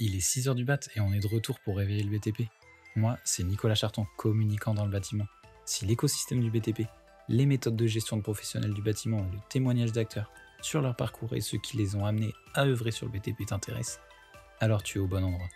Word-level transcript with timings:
Il 0.00 0.14
est 0.14 0.20
6h 0.20 0.54
du 0.54 0.64
bat 0.64 0.78
et 0.94 1.00
on 1.00 1.12
est 1.12 1.18
de 1.18 1.26
retour 1.26 1.58
pour 1.58 1.76
réveiller 1.76 2.04
le 2.04 2.16
BTP. 2.16 2.48
Moi, 2.94 3.18
c'est 3.24 3.42
Nicolas 3.42 3.74
Charton, 3.74 4.06
communicant 4.16 4.72
dans 4.72 4.84
le 4.84 4.92
bâtiment. 4.92 5.26
Si 5.64 5.86
l'écosystème 5.86 6.40
du 6.40 6.52
BTP, 6.52 6.86
les 7.28 7.46
méthodes 7.46 7.74
de 7.74 7.86
gestion 7.88 8.16
de 8.16 8.22
professionnels 8.22 8.74
du 8.74 8.80
bâtiment 8.80 9.18
et 9.18 9.32
le 9.32 9.40
témoignage 9.48 9.90
d'acteurs 9.90 10.30
sur 10.62 10.82
leur 10.82 10.94
parcours 10.94 11.34
et 11.34 11.40
ceux 11.40 11.58
qui 11.58 11.76
les 11.76 11.96
ont 11.96 12.06
amenés 12.06 12.32
à 12.54 12.64
œuvrer 12.64 12.92
sur 12.92 13.06
le 13.06 13.12
BTP 13.12 13.44
t'intéressent, 13.44 13.98
alors 14.60 14.84
tu 14.84 14.98
es 14.98 15.00
au 15.00 15.08
bon 15.08 15.24
endroit. 15.24 15.48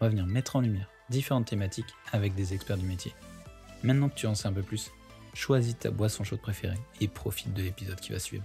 On 0.00 0.06
va 0.06 0.08
venir 0.08 0.26
mettre 0.26 0.56
en 0.56 0.60
lumière 0.60 0.90
différentes 1.08 1.46
thématiques 1.46 1.94
avec 2.10 2.34
des 2.34 2.52
experts 2.52 2.78
du 2.78 2.86
métier. 2.86 3.14
Maintenant 3.84 4.08
que 4.08 4.16
tu 4.16 4.26
en 4.26 4.34
sais 4.34 4.48
un 4.48 4.52
peu 4.52 4.62
plus, 4.62 4.90
choisis 5.34 5.78
ta 5.78 5.92
boisson 5.92 6.24
chaude 6.24 6.40
préférée 6.40 6.78
et 7.00 7.06
profite 7.06 7.54
de 7.54 7.62
l'épisode 7.62 8.00
qui 8.00 8.10
va 8.10 8.18
suivre. 8.18 8.44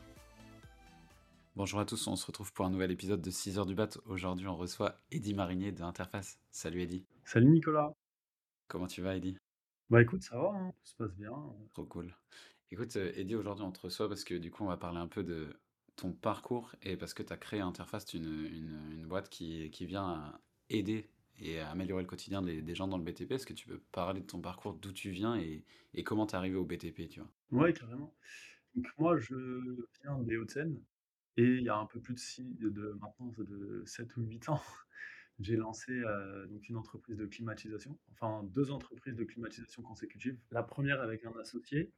Bonjour 1.59 1.81
à 1.81 1.85
tous, 1.85 2.07
on 2.07 2.15
se 2.15 2.25
retrouve 2.25 2.54
pour 2.54 2.65
un 2.65 2.69
nouvel 2.69 2.89
épisode 2.89 3.21
de 3.21 3.29
6 3.29 3.59
heures 3.59 3.65
du 3.65 3.75
bat. 3.75 3.89
Aujourd'hui, 4.05 4.47
on 4.47 4.55
reçoit 4.55 4.95
Eddy 5.11 5.33
Marinier 5.33 5.73
de 5.73 5.83
Interface. 5.83 6.39
Salut 6.51 6.81
Eddy. 6.81 7.05
Salut 7.25 7.50
Nicolas. 7.50 7.91
Comment 8.69 8.87
tu 8.87 9.01
vas 9.01 9.17
Eddy? 9.17 9.36
Bah 9.89 10.01
écoute, 10.01 10.23
ça 10.23 10.37
va, 10.37 10.51
hein, 10.55 10.71
tout 10.71 10.91
se 10.91 10.95
passe 10.95 11.14
bien. 11.17 11.33
Trop 11.73 11.83
cool. 11.83 12.15
Écoute, 12.71 12.95
euh, 12.95 13.11
Eddy, 13.14 13.36
aujourd'hui, 13.36 13.65
on 13.65 13.73
te 13.73 13.81
reçoit 13.81 14.07
parce 14.07 14.23
que 14.23 14.36
du 14.36 14.51
coup, 14.51 14.64
on 14.64 14.67
va 14.67 14.77
parler 14.77 15.00
un 15.00 15.09
peu 15.09 15.21
de 15.21 15.53
ton 15.97 16.14
parcours 16.14 16.73
et 16.81 16.95
parce 16.95 17.14
que 17.14 17.23
tu 17.23 17.33
as 17.33 17.37
créé 17.37 17.59
Interface, 17.59 18.14
une, 18.14 18.23
une, 18.23 18.93
une 18.93 19.05
boîte 19.05 19.28
qui, 19.28 19.69
qui 19.69 19.86
vient 19.86 20.39
aider 20.69 21.09
et 21.41 21.59
à 21.59 21.71
améliorer 21.71 22.03
le 22.03 22.07
quotidien 22.07 22.41
des, 22.41 22.61
des 22.61 22.73
gens 22.73 22.87
dans 22.87 22.97
le 22.97 23.03
BTP. 23.03 23.33
Est-ce 23.33 23.45
que 23.45 23.51
tu 23.51 23.67
peux 23.67 23.81
parler 23.91 24.21
de 24.21 24.28
ton 24.28 24.39
parcours, 24.39 24.75
d'où 24.75 24.93
tu 24.93 25.09
viens 25.09 25.36
et, 25.36 25.65
et 25.93 26.05
comment 26.05 26.25
tu 26.25 26.36
es 26.36 26.37
arrivé 26.37 26.55
au 26.55 26.64
BTP, 26.64 27.09
tu 27.09 27.19
vois? 27.19 27.29
Ouais, 27.51 27.73
carrément. 27.73 28.15
Donc 28.75 28.87
moi, 28.97 29.17
je 29.17 29.36
viens 30.05 30.19
des 30.19 30.37
Hauts-de-Seine 30.37 30.79
et 31.39 31.56
il 31.56 31.64
y 31.64 31.70
a 31.70 31.78
un 31.78 31.86
peu 31.86 32.02
plus 32.02 32.16
de, 32.16 32.20
six, 32.20 32.44
de 32.59 32.98
maintenant 33.00 33.34
de 33.38 33.81
7 33.86 34.17
ou 34.17 34.23
8 34.23 34.50
ans, 34.50 34.62
j'ai 35.40 35.56
lancé 35.56 35.94
euh, 35.94 36.46
donc 36.48 36.68
une 36.68 36.76
entreprise 36.76 37.16
de 37.16 37.26
climatisation, 37.26 37.98
enfin 38.12 38.44
deux 38.44 38.72
entreprises 38.72 39.16
de 39.16 39.23
climatisation 39.23 39.81
consécutives. 39.81 40.38
La 40.52 40.64
première 40.64 41.02
avec 41.02 41.23
un 41.23 41.31
associé 41.40 41.94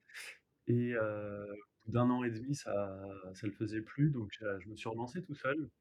et 0.67 0.93
euh, 0.93 1.43
d'un 1.87 2.07
an 2.11 2.23
et 2.23 2.29
demi, 2.29 2.53
ça 2.53 3.03
ne 3.41 3.47
le 3.47 3.53
faisait 3.53 3.81
plus, 3.81 4.11
donc 4.11 4.29
je, 4.31 4.45
je 4.59 4.69
me 4.69 4.75
suis 4.75 4.89
relancé 4.89 5.23
tout 5.23 5.33
seul. 5.33 5.71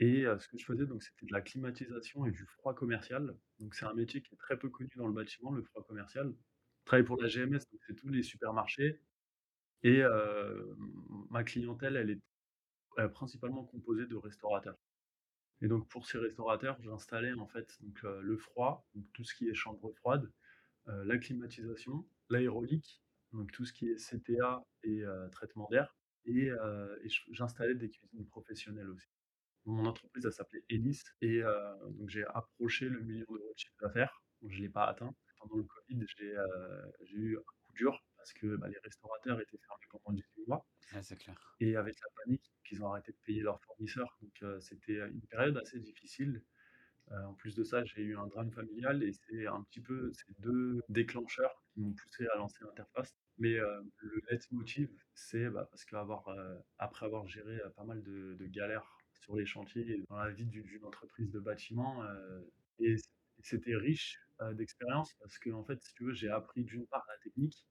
Et 0.00 0.24
euh, 0.24 0.38
ce 0.38 0.48
que 0.48 0.56
je 0.56 0.64
faisais, 0.64 0.86
donc, 0.86 1.02
c'était 1.02 1.26
de 1.26 1.32
la 1.32 1.42
climatisation 1.42 2.24
et 2.24 2.30
du 2.30 2.46
froid 2.46 2.74
commercial. 2.74 3.36
Donc, 3.60 3.74
c'est 3.74 3.84
un 3.84 3.92
métier 3.92 4.22
qui 4.22 4.34
est 4.34 4.38
très 4.38 4.58
peu 4.58 4.70
connu 4.70 4.90
dans 4.96 5.06
le 5.06 5.12
bâtiment, 5.12 5.52
le 5.52 5.62
froid 5.62 5.84
commercial. 5.84 6.34
Je 6.80 6.86
travaille 6.86 7.04
pour 7.04 7.20
la 7.20 7.28
GMS, 7.28 7.60
donc 7.70 7.80
c'est 7.86 7.94
tous 7.94 8.08
les 8.08 8.22
supermarchés. 8.22 8.98
Et 9.82 10.02
euh, 10.02 10.74
ma 11.30 11.44
clientèle, 11.44 11.96
elle 11.96 12.10
est 12.10 12.20
euh, 12.98 13.08
principalement 13.08 13.64
composée 13.64 14.06
de 14.06 14.16
restaurateurs. 14.16 14.78
Et 15.62 15.68
donc, 15.68 15.88
pour 15.88 16.06
ces 16.06 16.18
restaurateurs, 16.18 16.76
j'installais 16.82 17.32
en 17.34 17.46
fait 17.46 17.78
donc, 17.80 17.96
euh, 18.04 18.20
le 18.20 18.36
froid, 18.36 18.84
donc 18.94 19.04
tout 19.12 19.22
ce 19.22 19.32
qui 19.32 19.48
est 19.48 19.54
chambre 19.54 19.92
froide, 19.92 20.28
euh, 20.88 21.04
la 21.04 21.18
climatisation, 21.18 22.04
l'aérolique, 22.30 23.00
donc 23.32 23.52
tout 23.52 23.64
ce 23.64 23.72
qui 23.72 23.88
est 23.88 23.94
CTA 23.94 24.64
et 24.82 25.04
euh, 25.04 25.28
traitement 25.28 25.68
d'air. 25.70 25.96
Et, 26.24 26.50
j'installais 27.30 27.74
des 27.74 27.90
cuisines 27.90 28.26
professionnelles 28.26 28.90
aussi. 28.90 29.08
Mon 29.64 29.86
entreprise, 29.86 30.28
s'appelait 30.30 30.64
Elis 30.68 31.02
et 31.20 31.42
donc 31.90 32.08
j'ai 32.08 32.24
approché 32.26 32.88
le 32.88 33.00
million 33.00 33.26
d'euros 33.28 33.38
de 33.38 33.58
chiffre 33.58 33.74
d'affaires. 33.80 34.22
Je 34.42 34.56
ne 34.56 34.62
l'ai 34.62 34.68
pas 34.68 34.84
atteint. 34.84 35.12
Pendant 35.40 35.56
le 35.56 35.64
Covid, 35.64 36.04
j'ai 36.08 37.16
eu 37.16 37.36
un 37.36 37.40
coup 37.40 37.72
dur 37.74 38.04
parce 38.22 38.32
que 38.34 38.56
bah, 38.56 38.68
les 38.68 38.78
restaurateurs 38.84 39.40
étaient 39.40 39.58
fermés 39.58 39.86
pendant 39.90 40.14
18 40.14 40.46
mois 40.48 40.66
Ouais, 40.92 41.02
c'est 41.02 41.16
clair. 41.16 41.58
et 41.60 41.76
avec 41.76 41.96
la 42.00 42.08
panique, 42.24 42.52
ils 42.70 42.82
ont 42.82 42.88
arrêté 42.92 43.12
de 43.12 43.18
payer 43.24 43.42
leurs 43.42 43.60
fournisseurs. 43.62 44.16
Donc 44.22 44.32
euh, 44.42 44.60
c'était 44.60 44.98
une 45.08 45.22
période 45.22 45.56
assez 45.58 45.80
difficile. 45.80 46.42
Euh, 47.12 47.24
en 47.24 47.34
plus 47.34 47.54
de 47.54 47.64
ça, 47.64 47.84
j'ai 47.84 48.02
eu 48.02 48.16
un 48.16 48.26
drame 48.28 48.52
familial 48.52 49.02
et 49.02 49.12
c'est 49.12 49.46
un 49.46 49.62
petit 49.64 49.80
peu 49.80 50.12
ces 50.14 50.32
deux 50.40 50.80
déclencheurs 50.88 51.62
qui 51.72 51.80
m'ont 51.80 51.92
poussé 51.94 52.26
à 52.32 52.36
lancer 52.36 52.64
Interface. 52.70 53.16
Mais 53.38 53.56
euh, 53.58 53.82
le 53.98 54.22
leitmotiv, 54.30 54.90
c'est 55.14 55.50
bah, 55.50 55.66
parce 55.70 55.84
qu'avoir 55.84 56.28
euh, 56.28 56.56
après 56.78 57.06
avoir 57.06 57.26
géré 57.26 57.56
euh, 57.60 57.70
pas 57.70 57.84
mal 57.84 58.02
de, 58.02 58.34
de 58.38 58.46
galères 58.46 58.96
sur 59.20 59.36
les 59.36 59.46
chantiers 59.46 59.88
et 59.90 60.04
dans 60.08 60.16
la 60.16 60.30
vie 60.30 60.46
d'une 60.46 60.84
entreprise 60.84 61.30
de 61.30 61.40
bâtiment, 61.40 62.02
euh, 62.04 62.40
et 62.80 62.96
c'était 63.42 63.76
riche 63.76 64.18
euh, 64.40 64.54
d'expérience 64.54 65.14
parce 65.20 65.38
que 65.38 65.50
en 65.50 65.64
fait, 65.64 65.82
si 65.82 65.94
tu 65.94 66.04
veux, 66.04 66.12
j'ai 66.14 66.30
appris 66.30 66.64
d'une 66.64 66.86
part 66.86 67.04
la 67.08 67.18
technique, 67.18 67.66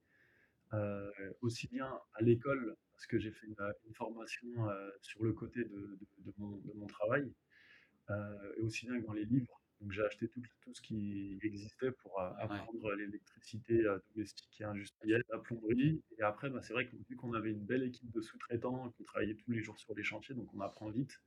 euh, 0.73 1.11
aussi 1.41 1.67
bien 1.67 1.99
à 2.13 2.21
l'école 2.23 2.75
parce 2.93 3.07
que 3.07 3.19
j'ai 3.19 3.31
fait 3.31 3.47
une, 3.47 3.55
une 3.87 3.95
formation 3.95 4.47
euh, 4.69 4.89
sur 5.01 5.23
le 5.23 5.33
côté 5.33 5.63
de, 5.65 5.69
de- 5.99 6.07
de 6.19 6.33
mon, 6.37 6.57
de 6.57 6.73
mon 6.73 6.87
travail, 6.87 7.33
euh, 8.09 8.53
et 8.57 8.61
aussi 8.61 8.85
bien 8.87 8.99
que 9.01 9.05
dans 9.05 9.13
les 9.13 9.25
livres. 9.25 9.61
Donc 9.79 9.91
j'ai 9.91 10.03
acheté 10.03 10.27
tout, 10.29 10.41
tout 10.61 10.73
ce 10.75 10.81
qui 10.81 11.39
existait 11.43 11.91
pour 11.91 12.19
euh, 12.21 12.29
Ouais. 12.49 12.55
apprendre 12.59 12.93
l'électricité 12.95 13.85
euh, 13.85 13.99
domestique 14.15 14.61
et 14.61 14.63
industrielle, 14.65 15.23
la 15.29 15.39
plomberie. 15.39 16.03
Et 16.19 16.21
après, 16.23 16.49
bah, 16.51 16.61
c'est 16.61 16.73
vrai 16.73 16.87
que 16.87 16.95
vu 17.09 17.15
qu'on 17.15 17.33
avait 17.33 17.51
une 17.51 17.65
belle 17.65 17.83
équipe 17.83 18.11
de 18.11 18.21
sous-traitants, 18.21 18.91
qu'on 18.91 19.03
travaillait 19.03 19.35
tous 19.35 19.51
les 19.51 19.61
jours 19.63 19.79
sur 19.79 19.95
les 19.95 20.03
chantiers, 20.03 20.35
donc 20.35 20.53
on 20.53 20.61
apprend 20.61 20.89
vite. 20.91 21.17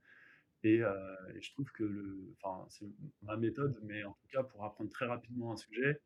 Et, 0.62 0.83
euh, 0.83 1.15
et 1.34 1.41
je 1.43 1.53
trouve 1.53 1.71
que 1.72 1.84
le, 1.84 2.34
enfin, 2.43 2.66
c'est 2.71 2.87
ma 3.22 3.37
méthode, 3.37 3.78
mais 3.83 4.04
en 4.04 4.12
tout 4.15 4.27
cas 4.28 4.43
pour 4.43 4.65
apprendre 4.65 4.91
très 4.91 5.06
rapidement 5.06 5.53
un 5.53 5.56
sujet, 5.56 6.00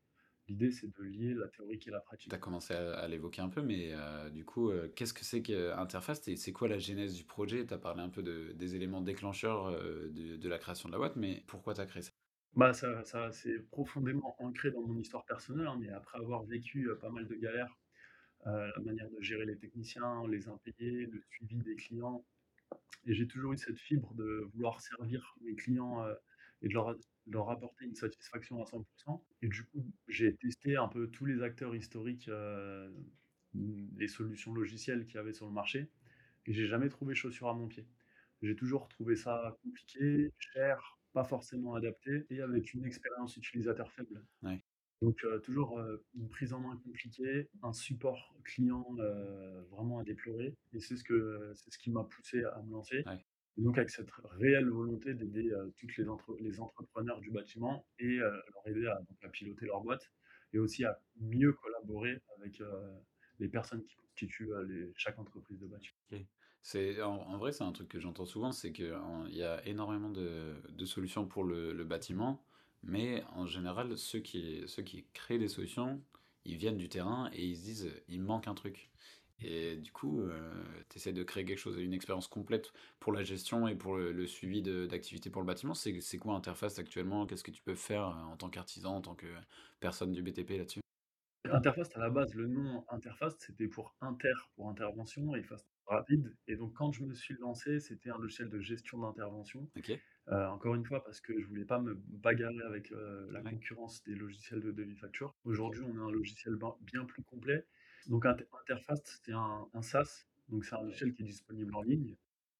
l'idée 0.48 0.70
c'est 0.72 0.88
de 0.88 1.02
lier 1.02 1.34
la 1.34 1.48
théorique 1.48 1.86
et 1.86 1.90
la 1.90 2.00
Tu 2.28 2.28
pratique. 2.28 2.34
as 2.34 2.38
commencé 2.38 2.74
à, 2.74 2.92
à 2.98 3.08
l'évoquer 3.08 3.40
un 3.42 3.48
peu, 3.48 3.62
mais 3.62 3.92
euh, 3.92 4.28
du 4.30 4.44
coup, 4.44 4.70
euh, 4.70 4.88
qu'est-ce 4.94 5.14
que 5.14 5.24
c'est 5.24 5.40
qu'Interface 5.42 6.26
et 6.28 6.36
c'est 6.36 6.52
quoi 6.52 6.68
la 6.68 6.78
genèse 6.78 7.14
du 7.14 7.24
projet? 7.24 7.64
Tu 7.66 7.72
as 7.72 7.78
parlé 7.78 8.02
un 8.02 8.08
peu 8.10 8.22
de, 8.22 8.52
des 8.52 8.74
éléments 8.76 9.00
déclencheurs 9.02 9.66
euh, 9.68 10.08
de, 10.10 10.36
de 10.36 10.48
la 10.48 10.58
création 10.58 10.88
de 10.88 10.92
la 10.94 10.98
boîte, 10.98 11.16
mais 11.16 11.44
pourquoi 11.46 11.74
tu 11.74 11.80
as 11.80 11.86
créé 11.86 12.02
ça? 12.02 12.10
Bah, 12.54 12.72
ça, 12.74 13.04
ça 13.04 13.30
c'est 13.32 13.58
profondément 13.70 14.34
ancré 14.42 14.70
dans 14.70 14.80
mon 14.82 14.96
histoire 14.98 15.24
personnelle, 15.24 15.66
hein, 15.66 15.76
mais 15.80 15.90
après 15.90 16.18
avoir 16.18 16.44
vécu 16.44 16.88
euh, 16.90 16.96
pas 16.96 17.10
mal 17.10 17.26
de 17.26 17.34
galères, 17.34 17.76
euh, 18.46 18.70
la 18.76 18.82
manière 18.82 19.10
de 19.10 19.20
gérer 19.22 19.46
les 19.46 19.58
techniciens, 19.58 20.26
les 20.28 20.48
impayés, 20.48 21.06
le 21.06 21.22
suivi 21.30 21.58
des 21.58 21.76
clients, 21.76 22.26
Et 23.06 23.14
j'ai 23.14 23.28
toujours 23.28 23.52
eu 23.54 23.58
cette 23.58 23.78
fibre 23.78 24.14
de 24.14 24.48
vouloir 24.54 24.80
servir 24.80 25.34
mes 25.42 25.54
clients 25.56 26.04
euh, 26.04 26.14
et 26.62 26.68
de 26.68 26.74
leur, 26.74 26.96
leur 27.30 27.50
apporter 27.50 27.84
une 27.84 27.94
satisfaction 27.94 28.62
à 28.62 28.64
100%. 28.64 29.22
Et 29.42 29.48
du 29.48 29.64
coup, 29.64 29.84
j'ai 30.08 30.34
testé 30.36 30.76
un 30.76 30.88
peu 30.88 31.08
tous 31.08 31.24
les 31.24 31.42
acteurs 31.42 31.74
historiques, 31.74 32.28
euh, 32.28 32.90
les 33.54 34.08
solutions 34.08 34.52
logicielles 34.52 35.06
qu'il 35.06 35.16
y 35.16 35.18
avait 35.18 35.32
sur 35.32 35.46
le 35.46 35.52
marché, 35.52 35.90
et 36.46 36.52
j'ai 36.52 36.66
jamais 36.66 36.88
trouvé 36.88 37.14
chaussure 37.14 37.48
à 37.48 37.54
mon 37.54 37.68
pied. 37.68 37.86
J'ai 38.42 38.54
toujours 38.54 38.88
trouvé 38.88 39.16
ça 39.16 39.58
compliqué, 39.62 40.32
cher, 40.38 40.98
pas 41.12 41.24
forcément 41.24 41.74
adapté, 41.74 42.26
et 42.30 42.40
avec 42.40 42.74
une 42.74 42.84
expérience 42.84 43.36
utilisateur 43.36 43.90
faible. 43.92 44.24
Ouais. 44.42 44.62
Donc 45.00 45.22
euh, 45.24 45.38
toujours 45.38 45.78
euh, 45.78 46.04
une 46.14 46.28
prise 46.28 46.52
en 46.52 46.60
main 46.60 46.76
compliquée, 46.76 47.48
un 47.62 47.72
support 47.72 48.34
client 48.44 48.84
euh, 48.98 49.62
vraiment 49.70 49.98
à 49.98 50.04
déplorer, 50.04 50.56
et 50.72 50.80
c'est 50.80 50.96
ce 50.96 51.04
que 51.04 51.52
c'est 51.54 51.70
ce 51.70 51.78
qui 51.78 51.90
m'a 51.90 52.04
poussé 52.04 52.42
à 52.42 52.62
me 52.62 52.72
lancer. 52.72 53.04
Ouais. 53.06 53.24
Et 53.58 53.62
donc 53.62 53.76
avec 53.76 53.90
cette 53.90 54.10
réelle 54.38 54.68
volonté 54.68 55.14
d'aider 55.14 55.50
euh, 55.50 55.68
toutes 55.76 55.96
les, 55.96 56.08
entre- 56.08 56.36
les 56.40 56.60
entrepreneurs 56.60 57.20
du 57.20 57.30
bâtiment 57.30 57.84
et 57.98 58.16
leur 58.16 58.66
aider 58.66 58.86
à, 58.86 59.28
piloter 59.28 59.66
leur 59.66 59.80
boîte 59.80 60.10
et 60.52 60.58
aussi 60.58 60.84
à 60.84 60.98
mieux 61.20 61.52
collaborer 61.52 62.22
avec 62.38 62.62
les 63.38 63.48
personnes 63.48 63.84
qui 63.84 63.96
constituent 63.96 64.50
chaque 64.94 65.18
entreprise 65.18 65.58
de 65.58 65.66
bâtiment. 65.66 65.98
En, 67.02 67.38
vrai, 67.38 67.52
c'est 67.52 67.64
un 67.64 67.72
truc 67.72 67.88
que 67.88 68.00
j'entends 68.00 68.24
souvent, 68.24 68.52
c'est 68.52 68.72
qu'il 68.72 68.94
y 69.30 69.42
a 69.42 69.66
énormément 69.66 70.10
de, 70.10 70.84
solutions 70.84 71.26
pour 71.26 71.44
le, 71.44 71.72
le 71.72 71.84
bâtiment, 71.84 72.42
mais 72.82 73.24
en 73.32 73.46
général, 73.46 73.96
ceux 73.96 74.20
qui, 74.20 74.62
ceux 74.66 74.82
qui 74.82 75.04
créent 75.12 75.38
des 75.38 75.48
solutions, 75.48 76.02
ils 76.44 76.56
viennent 76.56 76.76
du 76.76 76.88
terrain 76.88 77.30
et 77.32 77.44
ils 77.44 77.56
se 77.56 77.62
disent, 77.62 78.02
il 78.08 78.22
manque 78.22 78.48
un 78.48 78.54
truc. 78.54 78.90
Et 79.40 79.76
du 79.76 79.92
coup, 79.92 80.22
tu 80.88 80.96
essaies 80.98 81.12
de 81.12 81.22
créer 81.22 81.44
quelque 81.44 81.58
chose, 81.58 81.78
une 81.78 81.92
expérience 81.92 82.26
complète 82.28 82.72
pour 82.98 83.12
la 83.12 83.22
gestion 83.22 83.68
et 83.68 83.76
pour 83.76 83.96
le, 83.96 84.12
le 84.12 84.26
suivi 84.26 84.62
d'activités 84.62 85.30
pour 85.30 85.42
le 85.42 85.46
bâtiment. 85.46 85.74
C'est, 85.74 86.18
quoi 86.18 86.34
Interface 86.34 86.78
actuellement? 86.78 87.26
Qu'est-ce 87.26 87.44
que 87.44 87.50
tu 87.52 87.62
peux 87.62 87.74
faire 87.76 88.08
euh, 88.08 88.32
en 88.32 88.36
tant 88.36 88.50
qu'artisan, 88.50 88.96
en 88.96 89.00
tant 89.00 89.14
que 89.14 89.26
personne 89.80 90.12
du 90.12 90.22
BTP 90.22 90.58
là-dessus? 90.58 90.80
Interface, 91.50 91.88
à 91.96 91.98
la 92.00 92.10
base, 92.10 92.34
le 92.34 92.46
nom 92.46 92.84
interface, 92.90 93.34
c'était 93.38 93.68
pour 93.68 93.96
inter, 94.00 94.32
pour 94.54 94.68
intervention, 94.68 95.34
et 95.34 95.42
face 95.42 95.66
rapide. 95.86 96.36
Et 96.46 96.56
donc, 96.56 96.74
quand 96.74 96.92
je 96.92 97.04
me 97.04 97.14
suis 97.14 97.34
lancé, 97.40 97.80
c'était 97.80 98.10
un 98.10 98.18
logiciel 98.18 98.50
de 98.50 98.60
gestion 98.60 98.98
d'intervention. 98.98 99.68
Ok? 99.76 99.90
Euh, 100.28 100.48
encore 100.48 100.74
une 100.74 100.84
fois, 100.84 101.02
parce 101.04 101.20
que 101.20 101.40
je 101.40 101.46
voulais 101.46 101.64
pas 101.64 101.80
me 101.80 101.94
bagarrer 101.94 102.62
avec 102.66 102.92
euh, 102.92 103.26
la 103.32 103.42
Ouais. 103.42 103.50
concurrence 103.50 104.02
des 104.04 104.14
logiciels 104.14 104.60
de 104.60 104.72
devis 104.72 104.96
facture. 104.96 105.34
Aujourd'hui, 105.44 105.82
on 105.84 105.98
a 105.98 106.02
un 106.02 106.10
logiciel 106.12 106.56
ben- 106.56 106.76
bien 106.82 107.04
plus 107.04 107.22
complet. 107.24 107.66
Donc, 108.06 108.26
Inter- 108.26 108.46
Interface, 108.62 109.20
c'est 109.24 109.32
un, 109.32 109.68
un 109.74 109.82
SaaS, 109.82 110.26
donc 110.48 110.64
c'est 110.64 110.74
un 110.74 110.82
logiciel 110.82 111.12
qui 111.12 111.22
est 111.22 111.26
disponible 111.26 111.74
en 111.74 111.82
ligne. 111.82 112.16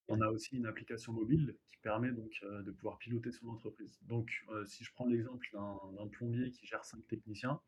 On 0.09 0.21
a 0.21 0.29
aussi 0.29 0.57
une 0.57 0.67
application 0.67 1.13
mobile 1.13 1.55
qui 1.67 1.77
permet 1.79 2.11
donc 2.13 2.33
euh, 2.43 2.63
de 2.63 2.71
pouvoir 2.71 2.99
piloter 2.99 3.31
son 3.31 3.49
entreprise. 3.49 3.99
Donc, 4.03 4.31
euh, 4.51 4.65
si 4.65 4.83
je 4.85 4.93
prends 4.93 5.07
l'exemple 5.07 5.47
d'un 5.53 6.09
plombier 6.09 6.51
qui 6.51 6.67
gère 6.67 6.85
cinq 6.85 7.07
techniciens, 7.07 7.61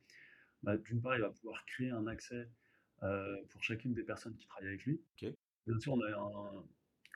bah, 0.62 0.76
d'une 0.76 1.00
part, 1.00 1.17
il 1.17 1.20
va 1.20 1.31
pouvoir 1.31 1.64
créer 1.67 1.90
un 1.90 2.06
accès 2.06 2.49
euh, 3.02 3.37
pour 3.50 3.62
chacune 3.62 3.94
des 3.94 4.02
personnes 4.02 4.37
qui 4.37 4.46
travaillent 4.46 4.69
avec 4.69 4.84
lui. 4.84 5.00
Ok. 5.14 5.32
Bien 5.67 5.78
sûr, 5.78 5.93
on 5.93 6.00
a 6.00 6.11
un, 6.11 6.64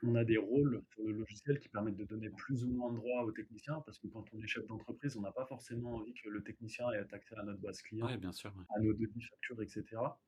on 0.07 0.15
a 0.15 0.25
des 0.25 0.37
rôles 0.37 0.83
sur 0.93 1.03
le 1.05 1.13
logiciel 1.13 1.59
qui 1.59 1.69
permettent 1.69 1.97
de 1.97 2.05
donner 2.05 2.31
plus 2.31 2.65
ou 2.65 2.71
moins 2.71 2.93
de 2.93 2.97
droits 2.99 3.25
aux 3.25 3.33
techniciens, 3.33 3.81
parce 3.85 3.99
que 3.99 4.07
quand 4.09 4.25
on 4.33 4.43
est 4.43 4.47
chef 4.47 4.67
d'entreprise, 4.67 5.17
on 5.17 5.23
n'a 5.23 5.33
pas 5.33 5.47
forcément 5.47 5.95
envie 5.97 6.15
que 6.15 6.29
le 6.29 6.43
technicien 6.43 6.91
ait 6.93 7.05
accès 7.13 7.37
à 7.37 7.43
notre 7.43 7.61
base 7.61 7.83
client, 7.83 8.07
Ouais, 8.07 8.17
bien 8.17 8.33
sûr, 8.33 8.53
ouais. 8.57 8.65
à 8.77 8.81
nos 8.81 8.93
devis, 8.93 9.23
factures, 9.23 9.63
et 9.63 9.69
cetera. 9.69 10.21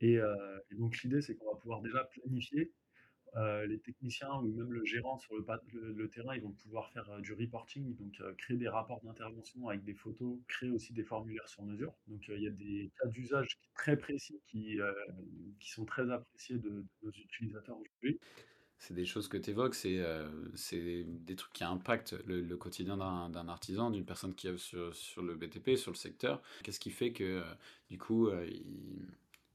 Et, 0.00 0.18
donc 0.72 1.02
l'idée, 1.02 1.22
c'est 1.22 1.34
qu'on 1.36 1.52
va 1.52 1.58
pouvoir 1.58 1.80
déjà 1.80 2.04
planifier. 2.04 2.72
Heu, 3.34 3.66
les 3.66 3.80
techniciens 3.80 4.32
ou 4.34 4.48
même 4.54 4.72
le 4.72 4.84
gérant 4.84 5.18
sur 5.18 5.34
le 5.36 5.44
pat 5.44 5.60
le 5.72 5.92
le 5.92 6.08
terrain, 6.08 6.34
ils 6.34 6.42
vont 6.42 6.52
pouvoir 6.52 6.90
faire, 6.92 7.10
heu, 7.12 7.20
du 7.20 7.32
reporting, 7.34 7.94
donc 7.96 8.22
créer 8.38 8.56
des 8.56 8.68
rapports 8.68 9.02
d'intervention 9.02 9.68
avec 9.68 9.84
des 9.84 9.94
photos, 9.94 10.38
créer 10.48 10.70
aussi 10.70 10.92
des 10.94 11.02
formulaires 11.02 11.48
sur 11.48 11.64
mesure. 11.64 11.92
Donc 12.06 12.28
il 12.28 12.40
y 12.40 12.46
a 12.46 12.50
des 12.50 12.90
cas 12.98 13.08
d'usage 13.08 13.58
très 13.74 13.96
précis 13.96 14.40
qui, 14.46 14.78
sont 15.60 15.84
très 15.84 16.10
appréciés 16.10 16.56
de 16.56 16.70
de 16.70 16.86
nos 17.02 17.10
utilisateurs 17.10 17.78
aujourd'hui. 17.78 18.18
C'est 18.78 18.92
des 18.94 19.06
choses 19.06 19.28
que 19.28 19.38
tu 19.38 19.50
évoques, 19.50 19.74
c'est, 19.74 19.96
heu, 19.98 20.52
c'est 20.54 21.04
des 21.04 21.34
trucs 21.36 21.52
qui 21.54 21.64
impactent 21.64 22.12
le 22.26 22.42
le 22.42 22.56
quotidien 22.58 22.96
d'un 22.98 23.48
artisan, 23.48 23.90
d'une 23.90 24.04
personne 24.04 24.34
qui 24.34 24.48
œuvre 24.48 24.58
sur 24.58 24.94
sur 24.94 25.22
le 25.22 25.34
BTP, 25.34 25.76
sur 25.76 25.90
le 25.90 25.96
secteur. 25.96 26.42
Qu'est-ce 26.62 26.78
qui 26.80 26.90
fait 26.90 27.12
que, 27.12 27.24
heu, 27.24 27.44
du 27.88 27.98
coup, 27.98 28.28
heu, 28.28 28.46
il 28.48 29.06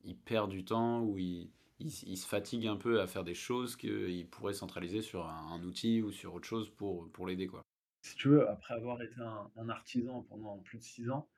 il 0.04 0.18
perd 0.18 0.50
du 0.50 0.66
temps 0.66 1.02
ou 1.04 1.18
il 1.20 1.52
il 1.80 1.88
s 1.88 2.04
il 2.08 2.18
se 2.18 2.28
fatigue 2.28 2.66
un 2.68 2.78
peu 2.78 3.00
à 3.00 3.06
faire 3.08 3.24
des 3.24 3.36
choses 3.36 3.76
qu'il 3.76 4.28
pourrait 4.30 4.54
centraliser 4.54 5.02
sur 5.04 5.28
un 5.28 5.52
un 5.54 5.64
outil 5.64 6.02
ou 6.02 6.12
sur 6.12 6.34
autre 6.34 6.48
chose 6.48 6.70
pour, 6.76 7.10
pour 7.12 7.28
l'aider, 7.28 7.46
quoi? 7.48 7.62
Si 8.04 8.16
tu 8.16 8.28
veux, 8.28 8.48
après 8.48 8.76
avoir 8.76 9.02
été 9.02 9.20
un 9.22 9.52
un 9.56 9.68
artisan 9.68 10.22
pendant 10.22 10.60
plus 10.60 10.78
de 10.78 10.84
6 10.84 11.10
ans, 11.10 11.32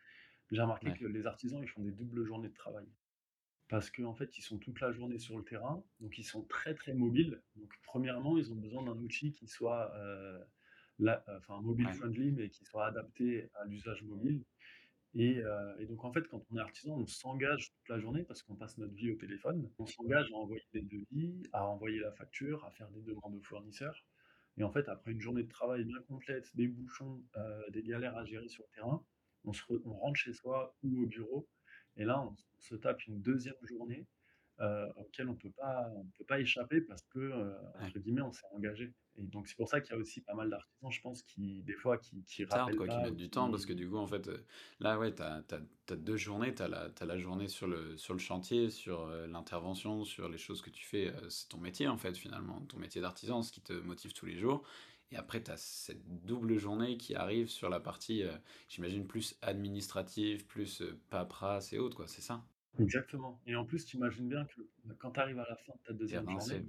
j'ai 0.51 0.61
remarqué 0.61 0.91
Ouais. 0.91 0.97
que 0.97 1.05
les 1.05 1.27
artisans, 1.27 1.61
ils 1.63 1.69
font 1.69 1.83
des 1.83 1.91
doubles 1.91 2.25
journées 2.25 2.49
de 2.49 2.55
travail. 2.55 2.87
Parce 3.69 3.89
qu'en 3.89 4.13
fait, 4.13 4.37
ils 4.37 4.41
sont 4.41 4.59
toute 4.59 4.79
la 4.81 4.91
journée 4.91 5.17
sur 5.19 5.37
le 5.37 5.43
terrain, 5.43 5.83
donc 5.99 6.17
ils 6.17 6.23
sont 6.23 6.43
très, 6.45 6.75
très 6.75 6.93
mobiles. 6.93 7.41
Donc 7.55 7.73
premièrement, 7.83 8.37
ils 8.37 8.51
ont 8.51 8.55
besoin 8.55 8.83
d'un 8.83 8.97
outil 8.97 9.31
qui 9.31 9.47
soit, 9.47 9.93
la 10.99 11.23
enfin 11.37 11.61
mobile 11.61 11.91
friendly, 11.93 12.31
mais 12.31 12.49
qui 12.49 12.65
soit 12.65 12.85
adapté 12.87 13.49
à 13.55 13.65
l'usage 13.65 14.03
mobile. 14.03 14.43
Et 15.15 15.37
heu, 15.39 15.75
et 15.79 15.85
donc 15.87 16.03
en 16.05 16.11
fait, 16.13 16.27
quand 16.27 16.41
on 16.51 16.57
est 16.57 16.61
artisan, 16.61 16.97
on 16.99 17.05
s'engage 17.07 17.71
toute 17.73 17.89
la 17.89 17.99
journée 17.99 18.23
parce 18.23 18.43
qu'on 18.43 18.55
passe 18.55 18.77
notre 18.79 18.93
vie 18.95 19.11
au 19.11 19.15
téléphone. 19.15 19.71
On 19.79 19.85
s'engage 19.85 20.31
à 20.33 20.37
envoyer 20.37 20.63
des 20.73 20.81
devis, 20.81 21.43
à 21.53 21.67
envoyer 21.67 21.99
la 21.99 22.11
facture, 22.13 22.65
à 22.65 22.71
faire 22.71 22.89
des 22.91 23.01
demandes 23.01 23.35
aux 23.35 23.41
fournisseurs. 23.43 24.05
Et 24.57 24.63
en 24.63 24.71
fait, 24.71 24.89
après 24.89 25.11
une 25.11 25.21
journée 25.21 25.43
de 25.43 25.49
travail 25.49 25.83
bien 25.85 26.01
complète, 26.07 26.55
des 26.55 26.67
bouchons, 26.67 27.23
heu, 27.37 27.71
des 27.71 27.83
galères 27.83 28.17
à 28.17 28.25
gérer 28.25 28.49
sur 28.49 28.63
le 28.65 28.75
terrain, 28.75 29.05
on 29.45 29.53
se 29.53 29.63
re 29.63 29.81
on 29.85 29.93
rentre 29.93 30.19
chez 30.19 30.33
soi 30.33 30.77
ou 30.83 31.03
au 31.03 31.07
bureau 31.07 31.49
et 31.97 32.05
là, 32.05 32.21
on 32.23 32.35
se 32.59 32.75
tape 32.75 33.05
une 33.07 33.21
2e 33.21 33.55
journée, 33.63 34.07
heu, 34.61 34.87
auquel 34.97 35.29
on 35.29 35.37
peut 35.37 35.51
pas 35.51 35.89
on 35.95 36.05
peut 36.17 36.25
pas 36.25 36.39
échapper 36.41 36.81
parce 36.81 37.03
que, 37.09 37.55
Ouais. 37.79 37.93
entre 37.93 37.99
guillemets, 37.99 38.21
«on 38.23 38.33
s'est 38.33 38.47
engagé». 38.53 38.93
Et 39.17 39.27
donc 39.27 39.47
c'est 39.47 39.57
pour 39.57 39.69
ça 39.69 39.81
qu'il 39.81 39.93
y 39.95 39.97
a 39.97 39.99
aussi 40.01 40.21
pas 40.23 40.35
mal 40.35 40.49
d'artisans, 40.51 40.91
je 40.91 41.01
pense, 41.01 41.23
qui 41.23 41.63
des 41.63 41.75
fois, 41.75 41.97
qui 41.99 42.23
qui 42.25 42.45
rappellent 42.45 42.75
quoi, 42.75 42.87
qui 42.87 42.99
pas 42.99 43.01
mettent 43.01 43.15
du 43.15 43.29
temps 43.29 43.49
parce 43.49 43.65
que 43.65 43.73
du 43.73 43.89
coup, 43.89 43.97
en 43.97 44.05
fait, 44.07 44.27
heu, 44.27 44.45
là, 44.79 44.99
ouais, 44.99 45.13
tu 45.15 45.21
as 45.23 45.43
as 45.89 45.95
2 45.95 46.17
journées. 46.17 46.53
Tu 46.53 46.61
as 46.61 46.67
la 46.67 46.89
as 46.99 47.05
la 47.05 47.17
journée 47.17 47.47
sur 47.47 47.67
le 47.67 47.97
sur 47.97 48.13
le 48.13 48.19
chantier, 48.19 48.69
sur, 48.69 49.07
l'intervention, 49.27 50.03
sur 50.05 50.29
les 50.29 50.37
choses 50.37 50.61
que 50.61 50.69
tu 50.69 50.83
fais, 50.85 51.11
c'est 51.29 51.49
ton 51.49 51.57
métier, 51.59 51.87
en 51.87 51.97
fait, 51.97 52.15
finalement, 52.17 52.61
ton 52.65 52.77
métier 52.77 53.01
d'artisan, 53.01 53.41
ce 53.43 53.51
qui 53.51 53.61
te 53.61 53.73
motive 53.73 54.13
tous 54.13 54.25
les 54.25 54.37
jours. 54.37 54.63
Et 55.11 55.15
après, 55.17 55.43
tu 55.43 55.51
as 55.51 55.57
cette 55.57 56.25
double 56.25 56.57
journée 56.57 56.97
qui 56.97 57.15
arrive 57.15 57.47
sur 57.49 57.69
la 57.69 57.79
partie, 57.79 58.23
heu, 58.23 58.37
j'imagine 58.67 59.05
plus 59.07 59.37
administrative, 59.41 60.45
plus, 60.45 60.81
heu, 60.81 60.99
paperasse 61.09 61.73
et 61.73 61.79
autres, 61.79 61.95
quoi, 61.97 62.07
c'est 62.07 62.21
ça? 62.21 62.47
Exactement. 62.79 63.41
Et 63.45 63.55
en 63.55 63.65
plus, 63.65 63.85
tu 63.85 63.97
imagines 63.97 64.27
bien 64.27 64.45
que, 64.45 64.61
quand 64.99 65.11
tu 65.11 65.19
arrives 65.19 65.39
à 65.39 65.47
la 65.47 65.55
fin 65.55 65.73
de 65.75 65.83
ta 65.83 65.93
2e 65.93 66.27
journée, 66.27 66.65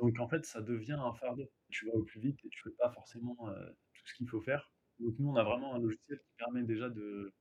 donc 0.00 0.18
en 0.20 0.28
fait, 0.28 0.44
ça 0.46 0.62
devient 0.62 0.98
un 1.00 1.12
fardeau. 1.14 1.50
Tu 1.70 1.86
vas 1.86 1.94
au 1.94 2.04
plus 2.04 2.20
vite 2.20 2.40
et 2.44 2.50
tu 2.50 2.60
fais 2.62 2.70
pas 2.78 2.90
forcément, 2.92 3.36
heu, 3.50 3.76
tout 3.94 4.06
ce 4.06 4.14
qu'il 4.14 4.28
faut 4.28 4.40
faire. 4.42 4.72
Donc 5.00 5.16
nous, 5.18 5.28
on 5.30 5.36
a 5.36 5.44
vraiment 5.44 5.74
un 5.74 5.80
logiciel 5.80 6.18
qui 6.20 6.32
permet 6.38 6.64
déjà 6.64 6.90
de 6.90 7.34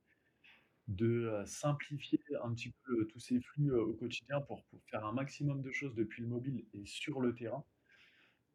de, 0.87 1.07
heu, 1.41 1.45
simplifier 1.45 2.19
un 2.43 2.53
petit 2.53 2.73
peu, 2.85 3.07
tous 3.07 3.19
ces 3.19 3.41
flux, 3.41 3.71
au 3.73 3.93
quotidien 3.95 4.41
pour 4.41 4.65
pour 4.65 4.81
faire 4.91 5.05
un 5.05 5.13
maximum 5.13 5.61
de 5.61 5.71
choses 5.71 5.95
depuis 5.95 6.21
le 6.23 6.29
mobile 6.29 6.65
et 6.73 6.85
sur 6.85 7.21
le 7.21 7.35
terrain. 7.35 7.65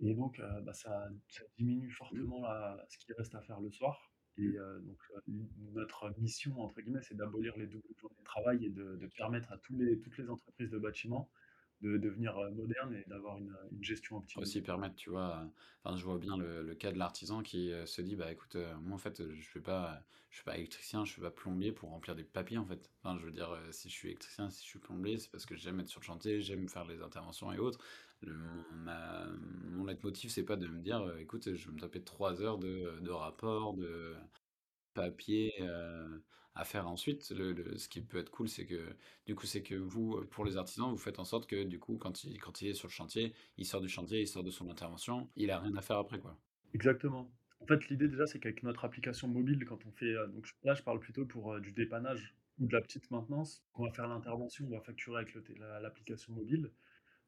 Et 0.02 0.14
donc, 0.14 0.38
heu, 0.40 0.60
bah, 0.62 0.74
ça 0.74 1.08
ça 1.28 1.44
diminue 1.58 1.90
Mmh. 2.10 2.32
fortement 2.32 2.42
la 2.42 2.84
ce 2.88 2.98
qui 2.98 3.12
reste 3.14 3.34
à 3.34 3.40
faire 3.42 3.60
le 3.60 3.70
soir. 3.70 4.12
Et 4.38 4.42
heu, 4.58 4.80
donc 4.82 4.98
heu, 5.16 5.22
n 5.28 5.48
notre 5.74 6.10
«mission» 6.18 6.58
entre 6.60 6.80
guillemets, 6.82 7.02
c'est 7.02 7.16
d'abolir 7.16 7.56
les 7.56 7.66
doubles 7.68 7.84
journées 8.00 8.16
de 8.18 8.24
travail 8.24 8.66
et 8.66 8.70
de 8.70 8.96
de 8.96 9.06
permettre 9.08 9.52
à 9.52 9.58
tous 9.58 9.76
les 9.78 10.00
toutes 10.00 10.18
les 10.18 10.28
entreprises 10.30 10.70
de 10.70 10.78
bâtiment 10.78 11.30
de 11.82 11.98
devenir, 11.98 12.38
heu, 12.38 12.50
modernes 12.50 12.94
et 12.94 13.04
d'avoir 13.08 13.38
une, 13.38 13.50
heu, 13.50 13.68
une 13.72 13.84
gestion 13.84 14.16
Aussi 14.36 14.62
optimisée. 14.62 14.62
permettre, 14.62 14.94
tu 14.96 15.10
vois, 15.10 15.42
heu, 15.44 15.50
enfin, 15.84 15.94
je 15.96 16.04
vois 16.04 16.18
bien 16.18 16.38
le 16.38 16.62
le 16.62 16.74
cas 16.74 16.90
de 16.90 16.96
l'artisan 16.98 17.42
qui, 17.42 17.70
se 17.86 18.00
dit: 18.00 18.16
«Bah, 18.16 18.32
écoute, 18.32 18.56
moi, 18.80 18.94
en 18.94 18.98
fait, 18.98 19.28
je 19.28 19.34
je 19.34 20.36
suis 20.36 20.44
pas 20.44 20.56
électricien, 20.56 21.04
je 21.04 21.12
suis 21.12 21.20
pas 21.20 21.30
plombier 21.30 21.70
pour 21.72 21.90
remplir 21.90 22.14
des 22.16 22.24
papiers, 22.24 22.56
en 22.56 22.64
fait». 22.66 22.90
Enfin, 23.02 23.18
je 23.18 23.26
veux 23.26 23.30
dire, 23.32 23.54
si 23.72 23.90
je 23.90 23.94
suis 23.94 24.08
électricien, 24.08 24.48
si 24.48 24.62
je 24.64 24.68
suis 24.70 24.78
plombier, 24.78 25.18
c'est 25.18 25.30
parce 25.30 25.44
que 25.44 25.54
j'aime 25.54 25.80
être 25.80 25.88
sur 25.88 26.00
le 26.00 26.06
chantier, 26.06 26.40
j'aime 26.40 26.66
faire 26.68 26.86
les 26.86 27.02
interventions 27.02 27.52
et 27.52 27.58
autres. 27.58 27.78
Le 28.22 28.34
ma 28.70 29.26
mon 29.36 29.84
leitmotiv, 29.84 30.30
c'est 30.30 30.44
pas 30.44 30.56
de 30.56 30.68
me 30.68 30.80
dire, 30.80 31.14
«Écoute, 31.18 31.54
je 31.54 31.66
vais 31.68 31.74
me 31.74 31.80
taper 31.80 32.02
3 32.02 32.40
heures 32.42 32.58
de 32.58 33.00
de 33.00 33.10
rapports, 33.10 33.74
de 33.74 34.16
papiers, 34.92 35.52
heu, 35.60 36.22
à 36.54 36.64
faire 36.64 36.88
ensuite». 36.88 37.22
Ce 37.24 37.88
qui 37.88 38.00
peut 38.02 38.18
être 38.18 38.30
cool, 38.30 38.48
c'est 38.48 38.66
que, 38.66 38.96
du 39.26 39.34
coup, 39.34 39.46
c'est 39.46 39.62
que 39.62 39.74
vous, 39.74 40.24
pour 40.30 40.44
les 40.44 40.56
artisans, 40.56 40.90
vous 40.90 40.98
faites 40.98 41.18
en 41.18 41.24
sorte 41.24 41.46
que, 41.48 41.64
du 41.64 41.78
coup, 41.78 41.96
quand 41.98 42.24
il 42.24 42.38
quand 42.40 42.62
il 42.62 42.68
est 42.68 42.74
sur 42.74 42.88
le 42.88 42.92
chantier, 42.92 43.34
il 43.56 43.66
sort 43.66 43.80
du 43.80 43.88
chantier, 43.88 44.20
il 44.20 44.28
sort 44.28 44.44
de 44.44 44.50
son 44.50 44.70
intervention, 44.70 45.30
il 45.36 45.50
a 45.50 45.58
rien 45.60 45.74
à 45.76 45.82
faire 45.82 45.98
après, 45.98 46.20
quoi. 46.20 46.38
Exactement. 46.74 47.32
En 47.60 47.66
fait, 47.66 47.88
l'idée 47.88 48.08
déjà, 48.08 48.26
c'est 48.26 48.40
qu'avec 48.40 48.62
notre 48.62 48.84
application 48.84 49.28
mobile, 49.28 49.64
quand 49.66 49.86
on 49.86 49.92
fait, 49.92 50.14
donc 50.28 50.46
là, 50.64 50.74
je 50.74 50.82
parle 50.82 50.98
plutôt 51.00 51.24
pour, 51.26 51.60
du 51.60 51.72
dépannage 51.72 52.34
ou 52.58 52.66
de 52.66 52.72
la 52.72 52.80
petite 52.82 53.10
maintenance. 53.10 53.64
On 53.74 53.84
va 53.84 53.92
faire 53.92 54.08
l'intervention, 54.08 54.66
on 54.66 54.70
va 54.70 54.80
facturer 54.80 55.22
avec 55.22 55.34
l'application 55.80 56.32
mobile. 56.32 56.70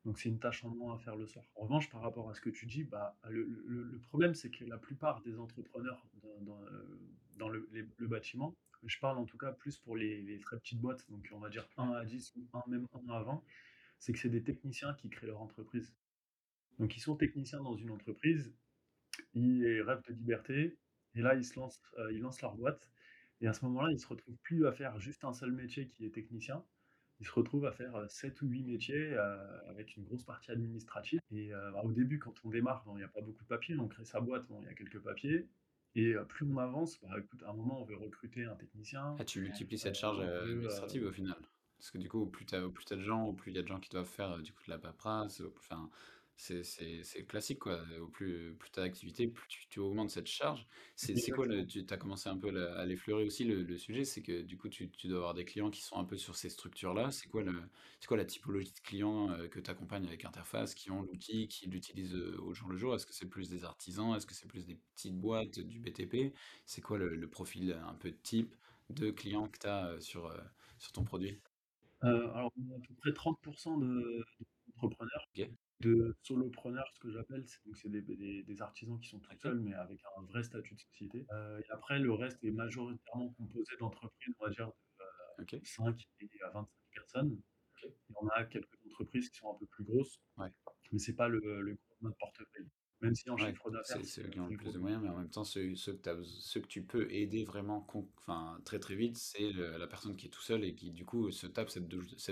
Donc 0.04 0.18
c'est 0.18 0.28
une 0.28 0.38
tâche 0.38 0.64
en 0.64 0.68
moins 0.70 0.94
à 0.96 0.98
faire 0.98 1.16
le 1.16 1.26
soir. 1.26 1.44
En 1.56 1.62
revanche, 1.62 1.88
par 1.90 2.02
rapport 2.02 2.28
à 2.30 2.34
ce 2.34 2.40
que 2.40 2.50
tu 2.50 2.66
dis, 2.66 2.84
bah, 2.84 3.16
le 3.30 4.00
problème, 4.08 4.34
c'est 4.34 4.50
que 4.50 4.64
la 4.64 4.78
plupart 4.78 5.22
des 5.22 5.38
entrepreneurs 5.38 6.04
dans 6.42 6.56
dans 7.36 7.48
le 7.48 7.68
bâtiment, 8.06 8.54
je 8.84 8.98
parle 8.98 9.18
en 9.18 9.24
tout 9.24 9.38
cas 9.38 9.52
plus 9.52 9.78
pour 9.78 9.96
les 9.96 10.38
très 10.40 10.58
petites 10.58 10.80
boîtes, 10.80 11.08
donc 11.10 11.28
on 11.32 11.38
va 11.38 11.48
dire 11.48 11.66
1 11.76 11.90
à 11.92 12.04
10 12.04 12.32
ou 12.36 12.46
1 12.52 12.62
même 12.68 12.86
1 13.08 13.12
à 13.12 13.22
20, 13.22 13.42
c'est 13.98 14.12
que 14.12 14.18
c'est 14.18 14.28
des 14.30 14.42
techniciens 14.42 14.94
qui 14.94 15.08
créent 15.10 15.26
leur 15.26 15.40
entreprise. 15.40 15.94
Donc 16.78 16.96
ils 16.96 17.00
sont 17.00 17.16
techniciens 17.16 17.60
dans 17.62 17.76
une 17.76 17.90
entreprise, 17.90 18.54
ils 19.34 19.82
rêvent 19.82 20.02
de 20.08 20.14
liberté 20.14 20.78
et 21.14 21.20
là, 21.22 21.34
ils 21.34 21.44
se 21.44 21.58
lancent, 21.58 21.82
heu, 21.98 22.12
ils 22.12 22.20
lancent 22.20 22.42
leur 22.42 22.56
boîte 22.56 22.90
et 23.40 23.46
à 23.48 23.52
ce 23.54 23.64
moment-là, 23.66 23.90
ils 23.92 24.00
se 24.00 24.06
retrouvent 24.08 24.38
plus 24.42 24.66
à 24.66 24.72
faire 24.72 24.98
juste 25.00 25.24
un 25.24 25.32
seul 25.34 25.52
métier 25.52 25.88
qui 25.88 26.06
est 26.06 26.10
technicien. 26.10 26.64
Ils 27.24 27.26
se 27.26 27.32
retrouvent 27.32 27.64
à 27.64 27.72
faire, 27.72 27.96
heu, 27.96 28.06
7 28.06 28.42
ou 28.42 28.48
8 28.48 28.64
métiers, 28.64 29.16
avec 29.66 29.96
une 29.96 30.04
grosse 30.04 30.24
partie 30.24 30.50
administrative 30.50 31.20
et 31.30 31.52
bah, 31.52 31.80
au 31.82 31.90
début, 31.90 32.18
quand 32.18 32.34
on 32.44 32.50
démarre, 32.50 32.84
il 32.94 33.00
y 33.00 33.02
a 33.02 33.08
pas 33.08 33.22
beaucoup 33.22 33.42
de 33.42 33.48
papiers, 33.48 33.74
on 33.78 33.88
crée 33.88 34.04
sa 34.04 34.20
boîte, 34.20 34.44
il 34.60 34.66
y 34.66 34.68
a 34.68 34.74
quelques 34.74 35.00
papiers 35.00 35.48
et 35.94 36.14
plus 36.28 36.44
on 36.44 36.58
avance, 36.58 37.00
bah, 37.00 37.08
écoute, 37.18 37.42
à 37.44 37.50
un 37.50 37.54
moment, 37.54 37.80
on 37.80 37.84
veut 37.84 37.96
recruter 37.96 38.44
un 38.44 38.56
technicien, 38.56 39.16
Ah, 39.18 39.24
tu 39.24 39.40
multiplies 39.40 39.78
cette 39.78 39.94
charge, 39.94 40.20
administrative, 40.20 41.06
au 41.06 41.12
final? 41.12 41.36
Parce 41.78 41.90
que, 41.90 41.98
du 41.98 42.10
coup, 42.10 42.26
plus 42.26 42.44
tu 42.44 42.54
as 42.54 42.68
plus 42.68 42.84
as 42.92 42.96
de 42.96 43.00
gens, 43.00 43.24
au 43.24 43.32
plus 43.32 43.52
il 43.52 43.54
y 43.54 43.58
a 43.58 43.62
de 43.62 43.68
gens 43.68 43.80
qui 43.80 43.88
doivent 43.88 44.04
faire, 44.06 44.38
du 44.42 44.52
coup, 44.52 44.62
de 44.66 44.70
la 44.70 44.78
paperasse, 44.78 45.42
enfin, 45.56 45.88
c'est 46.36 47.26
classique, 47.26 47.60
quoi. 47.60 47.82
Au 48.00 48.08
plus 48.08 48.56
plus 48.56 48.70
tu 48.72 48.80
as 48.80 48.82
d'activité, 48.82 49.28
plus 49.28 49.46
tu 49.48 49.68
tu 49.68 49.78
augmentes 49.80 50.10
cette 50.10 50.26
charge. 50.26 50.66
C'est 50.96 51.30
quoi 51.32 51.46
le 51.46 51.64
tu 51.66 51.84
as 51.88 51.96
commencé 51.96 52.28
un 52.28 52.36
peu 52.36 52.48
à 52.76 52.84
l'effleurer 52.86 53.24
aussi 53.24 53.44
le 53.44 53.62
le 53.62 53.76
sujet, 53.78 54.04
c'est 54.04 54.22
que, 54.22 54.42
du 54.42 54.56
coup, 54.56 54.68
tu 54.68 54.90
tu 54.90 55.06
dois 55.08 55.18
avoir 55.18 55.34
des 55.34 55.44
clients 55.44 55.70
qui 55.70 55.80
sont 55.82 55.96
un 55.96 56.04
peu 56.04 56.16
sur 56.16 56.34
ces 56.36 56.48
structures-là. 56.50 57.10
C'est 57.12 57.28
quoi 57.28 57.42
le 57.42 57.52
quoi 58.08 58.16
la 58.16 58.24
typologie 58.24 58.72
de 58.72 58.80
clients, 58.80 59.30
heu, 59.32 59.48
que 59.48 59.60
tu 59.60 59.70
accompagnes 59.70 60.06
avec 60.06 60.24
Interface, 60.24 60.74
qui 60.74 60.90
ont 60.90 61.02
l'outil, 61.02 61.48
qui 61.48 61.66
l'utilisent, 61.68 62.14
heu, 62.16 62.36
au 62.40 62.52
jour 62.52 62.68
le 62.68 62.76
jour? 62.76 62.94
Est-ce 62.94 63.06
que 63.06 63.14
c'est 63.14 63.28
plus 63.28 63.48
des 63.48 63.64
artisans? 63.64 64.14
Est-ce 64.16 64.26
que 64.26 64.34
c'est 64.34 64.48
plus 64.48 64.66
des 64.66 64.76
petites 64.94 65.16
boîtes, 65.18 65.60
du 65.60 65.78
BTP? 65.80 66.34
C'est 66.66 66.80
quoi 66.82 66.98
le 66.98 67.14
le 67.16 67.30
profil, 67.30 67.72
un 67.86 67.94
peu 67.94 68.12
type 68.12 68.54
de 68.90 69.10
clients 69.10 69.48
que 69.48 69.58
tu 69.58 69.66
as, 69.68 69.92
heu, 69.94 70.00
sur, 70.00 70.34
sur 70.78 70.92
ton 70.92 71.04
produit? 71.04 71.40
Alors 72.00 72.52
on 72.56 72.72
a 72.72 72.76
à 72.76 72.80
peu 72.86 72.94
près 73.00 73.12
30 73.12 73.38
de 73.44 74.24
d'entrepreneurs, 74.68 75.26
OK. 75.36 75.50
De 75.84 76.14
solopreneurs, 76.22 76.88
ce 76.94 77.00
que 77.00 77.10
j'appelle, 77.10 77.46
c'est 77.46 77.64
donc 77.64 77.76
c'est 77.76 77.88
des 77.90 78.02
b 78.02 78.12
des 78.16 78.42
des 78.44 78.62
artisans 78.62 78.98
qui 79.00 79.08
sont 79.08 79.20
tout 79.20 79.36
seuls, 79.38 79.60
mais 79.60 79.74
avec 79.74 80.00
un 80.18 80.22
vrai 80.22 80.42
statut 80.42 80.74
de 80.74 80.80
société. 80.80 81.26
Heu, 81.32 81.60
et 81.60 81.70
après 81.70 81.98
le 82.00 82.12
reste 82.12 82.42
est 82.44 82.50
majoritairement 82.52 83.32
composé 83.34 83.76
d'entreprises, 83.78 84.34
on 84.40 84.44
va 84.46 84.50
dire, 84.50 84.68
de, 84.68 85.04
heu, 85.04 85.08
OK. 85.38 85.64
5 85.64 86.02
et 86.20 86.28
à 86.46 86.50
25 86.50 86.70
personnes. 86.94 87.42
OK. 87.76 87.94
Et 88.10 88.14
on 88.22 88.28
a 88.28 88.44
quelques 88.46 88.78
entreprises 88.86 89.30
qui 89.30 89.38
sont 89.38 89.52
un 89.54 89.58
peu 89.58 89.66
plus 89.66 89.84
grosses, 89.84 90.20
Ouais. 90.36 90.54
mais 90.92 90.98
c'est 91.00 91.14
pas 91.16 91.28
le 91.28 91.40
le 91.62 91.74
gros 91.74 91.96
de 92.00 92.04
notre 92.06 92.18
portefeuille. 92.18 92.68
Même 93.02 93.14
si 93.16 93.30
en 93.30 93.36
Ouais, 93.38 93.52
chiffre 93.52 93.70
d'affaires, 93.70 94.02
c'est 94.02 94.04
c'est, 94.04 94.22
c'est 94.22 94.24
eux 94.26 94.28
heu, 94.28 94.30
qui 94.30 94.38
ont 94.40 94.46
le 94.46 94.52
plus 94.52 94.72
de 94.72 94.78
moyens, 94.78 95.02
mais 95.02 95.08
en 95.08 95.16
même 95.18 95.28
temps, 95.30 95.42
ceux 95.44 95.74
ceux 95.74 95.94
que 95.96 96.10
tu 96.20 96.24
ceux 96.24 96.60
que 96.60 96.80
peux 96.80 97.10
aider 97.12 97.44
vraiment 97.44 97.84
enfin, 98.16 98.60
très, 98.64 98.78
très 98.78 98.94
vite, 98.94 99.16
c'est 99.16 99.52
la 99.52 99.86
personne 99.88 100.16
qui 100.16 100.26
est 100.26 100.30
tout 100.30 100.40
seul 100.40 100.64
et 100.64 100.74
qui, 100.76 100.92
du 100.92 101.04
coup, 101.04 101.30
se 101.32 101.46
tape 101.48 101.68
cette 101.70 101.88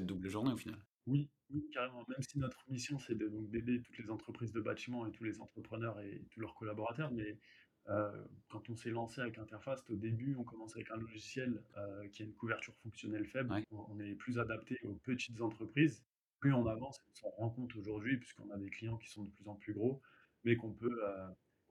double 0.07 0.29
journée, 0.29 0.53
au 0.53 0.57
final. 0.57 0.85
Oui, 1.07 1.29
oui, 1.51 1.69
carrément. 1.73 2.05
Même 2.09 2.23
si 2.23 2.39
notre 2.39 2.65
mission, 2.69 2.99
c'est 2.99 3.15
de 3.15 3.29
donc 3.29 3.51
d'aider 3.51 3.83
toutes 3.83 3.99
les 3.99 4.11
entreprises 4.11 4.53
de 4.53 4.61
bâtiment 4.61 5.07
et 5.07 5.13
tous 5.13 5.25
les 5.25 5.41
entrepreneurs 5.41 5.99
et 6.01 6.25
tous 6.31 6.41
leurs 6.41 6.55
collaborateurs, 6.55 7.11
mais 7.13 7.39
quand 8.49 8.71
on 8.71 8.77
s'est 8.77 8.91
lancé 8.91 9.21
avec 9.21 9.39
Interfast, 9.39 9.91
au 9.91 9.97
début, 9.97 10.37
on 10.37 10.45
commence 10.45 10.77
avec 10.77 10.91
un 10.91 10.97
logiciel, 10.97 11.63
qui 12.13 12.23
a 12.23 12.27
une 12.27 12.35
couverture 12.35 12.75
fonctionnelle 12.77 13.27
faible. 13.27 13.53
Ouais. 13.53 13.67
On 13.71 13.99
est 13.99 14.15
plus 14.15 14.39
adapté 14.39 14.79
aux 14.85 14.95
petites 14.95 15.41
entreprises. 15.41 16.05
Plus 16.39 16.53
on 16.53 16.67
avance, 16.67 16.99
on 17.11 17.15
s'en 17.15 17.31
rend 17.31 17.51
compte 17.51 17.75
aujourd'hui, 17.77 18.17
puisqu'on 18.19 18.51
a 18.51 18.57
des 18.57 18.71
clients 18.71 18.97
qui 18.99 19.09
sont 19.09 19.25
de 19.25 19.31
plus 19.31 19.49
en 19.49 19.55
plus 19.55 19.73
gros, 19.73 20.01
mais 20.45 20.57
qu'on 20.57 20.73
peut, 20.73 21.01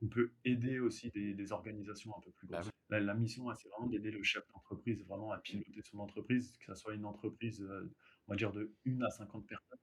qu'on 0.02 0.10
peut 0.10 0.34
aider 0.46 0.80
aussi 0.80 1.12
des 1.12 1.36
des 1.36 1.54
organisations 1.54 2.18
un 2.18 2.22
peu 2.22 2.32
plus 2.32 2.48
Bah 2.50 2.62
grosses. 2.62 2.72
La 2.90 3.00
la 3.02 3.14
mission, 3.16 3.46
ouais, 3.46 3.56
c'est 3.56 3.70
vraiment 3.70 3.88
d'aider 3.88 4.12
le 4.12 4.24
chef 4.24 4.48
d'entreprise 4.54 5.06
vraiment 5.06 5.32
à 5.32 5.40
piloter 5.40 5.82
son 5.84 6.00
entreprise, 6.00 6.58
que 6.60 6.66
ça 6.68 6.76
soit 6.76 6.96
une 6.96 7.06
entreprise, 7.06 7.62
heu, 7.64 7.94
on 8.28 8.34
va 8.34 8.38
dire 8.38 8.52
de 8.54 8.76
1 8.86 9.02
à 9.04 9.12
50 9.12 9.48
personnes. 9.48 9.80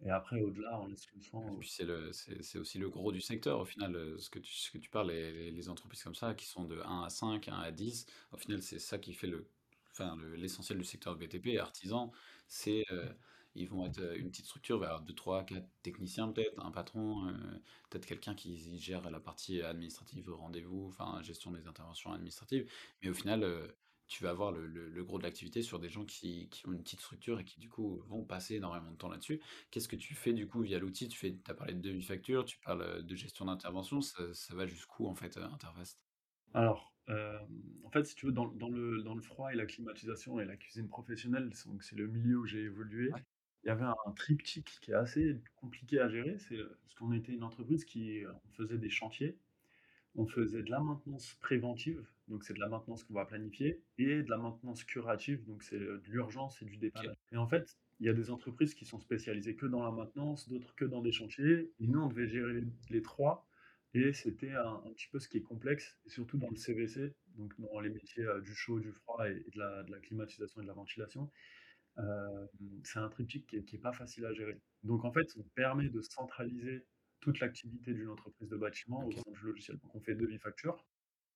Et 0.00 0.10
après 0.10 0.40
au-delà, 0.42 0.80
on 0.80 0.86
laisse 0.88 1.06
le 1.14 1.20
soin 1.22 1.44
Et 1.46 1.52
puis 1.58 1.68
c'est 1.68 2.58
aussi 2.58 2.78
le 2.78 2.88
gros 2.90 3.12
du 3.12 3.20
secteur 3.20 3.60
au 3.60 3.64
final, 3.66 3.94
heu, 3.96 4.18
ce 4.18 4.30
que 4.30 4.38
tu 4.38 4.52
ce 4.54 4.70
que 4.70 4.78
tu 4.78 4.88
parles, 4.90 5.10
les 5.10 5.50
les 5.50 5.68
entreprises 5.68 6.02
comme 6.02 6.14
ça 6.14 6.34
qui 6.34 6.46
sont 6.46 6.64
de 6.64 6.80
un 6.80 7.02
à 7.04 7.10
5, 7.10 7.48
un 7.48 7.58
à 7.60 7.70
10, 7.70 8.06
au 8.32 8.36
final, 8.38 8.62
c'est 8.62 8.78
ça 8.78 8.98
qui 8.98 9.12
fait 9.12 9.26
le 9.26 9.50
enfin 9.90 10.16
le 10.16 10.34
l'essentiel 10.36 10.78
du 10.78 10.84
secteur 10.84 11.16
BTP, 11.16 11.58
artisan, 11.58 12.12
c'est, 12.48 12.84
heu, 12.90 13.14
ils 13.54 13.68
vont 13.68 13.86
être, 13.86 13.98
heu, 14.00 14.18
une 14.18 14.30
petite 14.30 14.46
structure, 14.46 14.78
va 14.78 14.86
y 14.86 14.88
avoir 14.88 15.02
2-3-4 15.02 15.68
techniciens 15.82 16.28
peut-être, 16.32 16.58
un 16.64 16.70
patron, 16.70 17.28
heu, 17.28 17.62
peut-être 17.90 18.06
quelqu'un 18.06 18.34
qui 18.34 18.78
gère 18.78 19.10
la 19.10 19.20
partie 19.20 19.60
administrative, 19.62 20.30
rendez-vous, 20.30 20.86
enfin 20.88 21.22
gestion 21.22 21.50
des 21.52 21.66
interventions 21.66 22.12
administratives. 22.12 22.70
Mais 23.02 23.08
au 23.10 23.14
final, 23.14 23.42
heu, 23.44 23.76
tu 24.06 24.22
vas 24.24 24.30
avoir 24.30 24.52
le 24.52 24.66
le 24.66 24.88
le 24.90 25.04
gros 25.04 25.18
de 25.18 25.22
l'activité 25.22 25.62
sur 25.62 25.78
des 25.78 25.88
gens 25.88 26.04
qui 26.04 26.48
qui 26.50 26.66
ont 26.68 26.72
une 26.72 26.82
petite 26.82 27.00
structure 27.00 27.40
et 27.40 27.44
qui 27.44 27.58
du 27.60 27.68
coup 27.70 28.02
vont 28.06 28.24
passer 28.24 28.56
énormément 28.56 28.90
de 28.90 28.96
temps 28.96 29.08
là-dessus. 29.08 29.42
Qu'est-ce 29.70 29.88
que 29.88 29.96
tu 29.96 30.14
fais 30.14 30.32
du 30.34 30.46
coup 30.46 30.60
via 30.62 30.78
l'outil? 30.78 31.08
Tu 31.08 31.18
fais 31.18 31.38
as 31.48 31.54
parlé 31.54 31.74
de 31.74 31.80
devis-facture, 31.80 32.44
tu 32.44 32.58
parles, 32.58 33.02
de 33.04 33.14
gestion 33.16 33.46
d'intervention, 33.46 34.00
ça 34.02 34.34
ça 34.34 34.54
va 34.54 34.66
jusqu'où 34.66 35.06
en 35.06 35.14
fait, 35.14 35.36
Interfast? 35.38 36.04
alors, 36.54 36.94
en 37.84 37.90
fait, 37.90 38.04
si 38.04 38.14
tu 38.14 38.26
veux, 38.26 38.32
dans 38.32 38.46
dans 38.46 38.68
le 38.68 39.02
dans 39.02 39.14
le 39.14 39.22
froid 39.22 39.52
et 39.52 39.56
la 39.56 39.66
climatisation 39.66 40.40
et 40.40 40.44
la 40.44 40.56
cuisine 40.56 40.88
professionnelle, 40.88 41.50
c'est 41.54 41.68
donc 41.68 41.82
c'est 41.84 41.96
le 41.96 42.06
milieu 42.08 42.38
où 42.38 42.46
j'ai 42.46 42.62
évolué. 42.62 43.14
Ouais, 43.14 43.24
Il 43.64 43.68
y 43.68 43.70
avait 43.70 43.84
un 43.84 44.12
triptyque 44.16 44.78
qui 44.82 44.90
est 44.90 44.94
assez 44.94 45.40
compliqué 45.56 45.98
à 46.00 46.08
gérer, 46.08 46.38
c'est, 46.38 46.56
heu, 46.56 46.76
parce 46.82 46.94
qu'on 46.94 47.12
était 47.12 47.32
une 47.32 47.44
entreprise 47.44 47.84
qui, 47.84 48.22
on 48.44 48.50
faisait 48.52 48.78
des 48.78 48.90
chantiers 48.90 49.38
On 50.16 50.26
faisait 50.26 50.62
de 50.62 50.70
la 50.70 50.80
maintenance 50.80 51.34
préventive, 51.40 52.06
donc 52.28 52.44
c'est 52.44 52.54
de 52.54 52.60
la 52.60 52.68
maintenance 52.68 53.04
qu'on 53.04 53.14
va 53.14 53.26
planifier, 53.26 53.84
et 53.98 54.22
de 54.22 54.30
la 54.30 54.38
maintenance 54.38 54.84
curative, 54.84 55.44
donc 55.44 55.62
c'est, 55.64 55.76
heu, 55.76 56.00
de 56.04 56.10
l'urgence 56.12 56.62
et 56.62 56.66
du 56.66 56.76
dépannage. 56.78 57.16
Et 57.32 57.36
en 57.38 57.48
fait, 57.48 57.78
il 58.00 58.06
y 58.06 58.10
a 58.10 58.14
des 58.14 58.30
entreprises 58.30 58.74
qui 58.74 58.84
sont 58.86 59.00
spécialisées 59.00 59.56
que 59.56 59.66
dans 59.66 59.82
la 59.84 59.90
maintenance, 59.92 60.48
d'autres 60.48 60.74
que 60.76 60.84
dans 60.86 61.02
des 61.02 61.12
chantiers, 61.12 61.72
et 61.80 61.88
nous, 61.88 62.00
on 62.00 62.08
devait 62.08 62.28
gérer 62.28 62.54
les 62.54 62.64
les 62.90 63.02
3 63.02 63.48
et 63.94 64.12
c'était 64.12 64.52
un 64.52 64.82
un 64.86 64.92
petit 64.92 65.08
peu 65.10 65.18
ce 65.20 65.28
qui 65.28 65.38
est 65.38 65.42
complexe, 65.42 65.98
et 66.06 66.10
surtout 66.10 66.38
dans 66.38 66.50
le 66.50 66.56
CVC, 66.56 67.14
donc 67.36 67.54
dans 67.60 67.80
les 67.80 67.90
métiers, 67.90 68.26
du 68.42 68.54
chaud, 68.54 68.80
du 68.80 68.92
froid 68.92 69.28
et 69.30 69.44
et 69.46 69.50
de 69.50 69.58
la 69.58 69.82
de 69.84 69.92
la 69.92 70.00
climatisation 70.00 70.60
et 70.60 70.64
de 70.64 70.68
la 70.68 70.74
ventilation. 70.74 71.30
C'est 72.84 72.98
un 72.98 73.08
triptyque 73.08 73.46
qui 73.46 73.56
est 73.56 73.64
qui 73.64 73.76
est 73.76 73.78
pas 73.78 73.92
facile 73.92 74.24
à 74.26 74.32
gérer. 74.32 74.60
Donc 74.82 75.04
en 75.04 75.12
fait, 75.12 75.26
on 75.36 75.42
permet 75.54 75.88
de 75.88 76.00
centraliser 76.02 76.86
toute 77.20 77.40
l'activité 77.40 77.94
d'une 77.94 78.08
entreprise 78.08 78.48
de 78.48 78.56
bâtiment 78.56 79.06
au 79.06 79.12
OK, 79.12 79.16
sein 79.16 79.30
du 79.30 79.40
logiciel. 79.40 79.78
Donc 79.78 79.94
on 79.94 80.00
fait 80.00 80.14
devis-facture, 80.14 80.84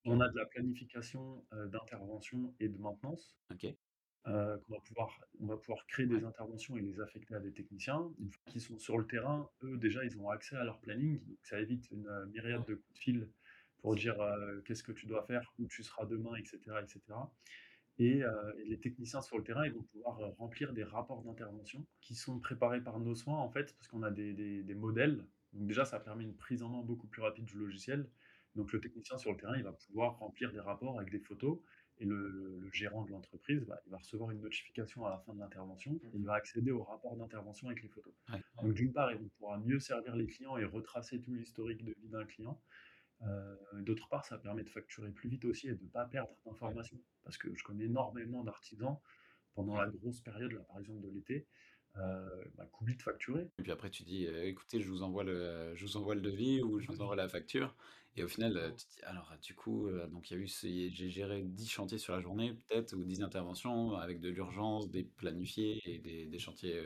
on 0.04 0.20
a 0.20 0.28
de 0.28 0.36
la 0.38 0.46
planification, 0.46 1.46
heu, 1.54 1.68
d'intervention 1.68 2.54
et 2.60 2.68
de 2.68 2.78
maintenance, 2.78 3.38
OK, 3.50 3.78
heu, 4.26 4.58
qu'on 4.66 4.74
va 4.74 4.80
pouvoir 4.82 5.20
on 5.40 5.46
va 5.46 5.56
pouvoir 5.58 5.86
créer 5.86 6.06
des 6.06 6.22
ouais, 6.22 6.24
interventions 6.24 6.76
et 6.76 6.82
les 6.82 7.00
affecter 7.00 7.34
à 7.34 7.40
des 7.40 7.52
techniciens. 7.52 8.12
Une 8.18 8.30
fois 8.32 8.42
qu'ils 8.46 8.60
sont 8.62 8.78
sur 8.78 8.98
le 8.98 9.06
terrain, 9.06 9.50
eux, 9.64 9.78
déjà, 9.78 10.04
ils 10.04 10.18
ont 10.18 10.30
accès 10.30 10.56
à 10.56 10.64
leur 10.64 10.80
planning, 10.80 11.24
donc 11.26 11.38
ça 11.44 11.60
évite 11.60 11.90
une, 11.90 12.08
heu, 12.08 12.26
myriade 12.26 12.64
de 12.66 12.74
coups 12.76 12.94
de 12.94 12.98
fil 13.00 13.30
pour 13.78 13.96
dire, 13.96 14.20
heu: 14.22 14.62
«Qu'est-ce 14.66 14.82
que 14.84 14.92
tu 14.92 15.06
dois 15.06 15.24
faire? 15.26 15.52
Où 15.58 15.68
tu 15.68 15.82
seras 15.84 16.06
demain?» 16.06 16.34
et 16.36 16.44
cetera 16.44 16.82
et 16.82 16.88
cetera. 16.88 17.32
Et, 17.98 18.22
heu, 18.22 18.54
et 18.60 18.64
les 18.66 18.80
techniciens 18.80 19.20
sur 19.22 19.38
le 19.38 19.44
terrain, 19.44 19.66
ils 19.66 19.72
vont 19.72 19.82
pouvoir, 19.82 20.20
heu, 20.20 20.26
remplir 20.38 20.72
des 20.72 20.84
rapports 20.84 21.22
d'intervention 21.22 21.86
qui 22.00 22.14
sont 22.14 22.38
préparés 22.40 22.82
par 22.82 23.00
nos 23.00 23.14
soins, 23.14 23.38
en 23.38 23.50
fait, 23.50 23.74
parce 23.76 23.88
qu'on 23.88 24.02
a 24.02 24.10
des 24.10 24.34
des 24.34 24.62
des 24.62 24.74
modèles. 24.74 25.26
Donc 25.52 25.66
déjà, 25.66 25.84
ça 25.84 25.98
permet 26.00 26.24
une 26.24 26.36
prise 26.36 26.62
en 26.62 26.68
main 26.70 26.82
beaucoup 26.82 27.08
plus 27.08 27.22
rapide 27.22 27.44
du 27.46 27.56
logiciel. 27.58 28.10
Donc 28.54 28.72
le 28.72 28.80
technicien 28.80 29.18
sur 29.18 29.30
le 29.32 29.36
terrain, 29.38 29.56
il 29.56 29.62
va 29.64 29.72
pouvoir 29.72 30.18
remplir 30.18 30.52
des 30.52 30.60
rapports 30.60 30.98
avec 30.98 31.10
des 31.10 31.18
photos 31.20 31.60
et 31.98 32.04
le 32.04 32.28
le 32.30 32.58
le 32.58 32.70
gérant 32.72 33.04
de 33.04 33.10
l'entreprise, 33.10 33.64
bah, 33.66 33.80
il 33.86 33.90
va 33.90 33.98
recevoir 33.98 34.30
une 34.30 34.40
notification 34.40 35.04
à 35.06 35.10
la 35.10 35.18
fin 35.18 35.34
de 35.34 35.40
l'intervention 35.40 36.00
et 36.12 36.18
il 36.18 36.24
va 36.24 36.34
accéder 36.34 36.70
au 36.70 36.82
rapport 36.84 37.16
d'intervention 37.16 37.68
avec 37.68 37.82
les 37.82 37.88
photos. 37.88 38.14
Donc 38.60 38.74
d'une 38.74 38.92
part, 38.92 39.12
il 39.12 39.30
pourra 39.38 39.58
mieux 39.58 39.80
servir 39.80 40.16
les 40.16 40.26
clients 40.26 40.56
et 40.56 40.64
retracer 40.64 41.20
tout 41.20 41.34
l'historique 41.34 41.84
de 41.84 41.94
vie 42.00 42.08
d'un 42.08 42.24
client. 42.26 42.62
Heu, 43.22 43.58
d'autre 43.82 44.08
part, 44.08 44.24
ça 44.24 44.38
permet 44.38 44.62
de 44.62 44.70
facturer 44.70 45.10
plus 45.10 45.28
vite 45.28 45.44
aussi 45.44 45.68
et 45.68 45.74
de 45.74 45.82
ne 45.82 45.88
pas 45.88 46.06
perdre 46.06 46.34
d'informations. 46.44 47.00
Parce 47.24 47.36
que 47.36 47.54
je 47.54 47.64
connais 47.64 47.84
énormément 47.84 48.44
d'artisans, 48.44 48.98
pendant 49.54 49.76
la 49.76 49.88
grosse 49.88 50.20
période, 50.20 50.52
là, 50.52 50.60
par 50.60 50.78
exemple 50.78 51.00
de 51.00 51.08
l'été, 51.08 51.46
heu, 51.98 52.50
bah, 52.56 52.66
de 52.96 53.02
facturer. 53.02 53.50
et 53.58 53.62
puis 53.62 53.72
après 53.72 53.90
tu 53.90 54.02
dis, 54.04 54.26
heu: 54.26 54.44
«Écoutez, 54.46 54.80
je 54.80 54.88
vous 54.90 55.02
envoie 55.02 55.24
le 55.24 55.74
je 55.74 55.84
vous 55.84 55.96
envoie 55.96 56.14
le 56.14 56.20
devis 56.20 56.62
ou 56.62 56.78
je 56.80 56.86
vous 56.88 57.00
envoie 57.02 57.16
la 57.16 57.28
facture» 57.28 57.76
et 58.16 58.24
au 58.24 58.28
final, 58.28 58.56
heu, 58.56 58.74
tu 58.76 58.86
te 58.86 58.90
dis: 58.94 59.02
«Alors 59.02 59.32
du 59.40 59.54
coup, 59.54 59.88
heu, 59.88 60.06
donc 60.08 60.30
il 60.30 60.34
y 60.34 60.36
a 60.36 60.40
eu 60.42 60.48
ces 60.48 60.90
j'ai 60.90 61.10
géré 61.10 61.42
10 61.42 61.68
chantiers 61.68 61.98
sur 61.98 62.14
la 62.14 62.20
journée 62.20 62.54
peut-être 62.54 62.94
ou 62.94 63.04
10 63.04 63.22
interventions 63.22 63.92
avec 63.94 64.20
de 64.20 64.28
l'urgence, 64.30 64.90
des 64.90 65.04
planifiés 65.04 65.80
et 65.84 65.98
des 65.98 66.26
des 66.26 66.38
chantiers, 66.38 66.82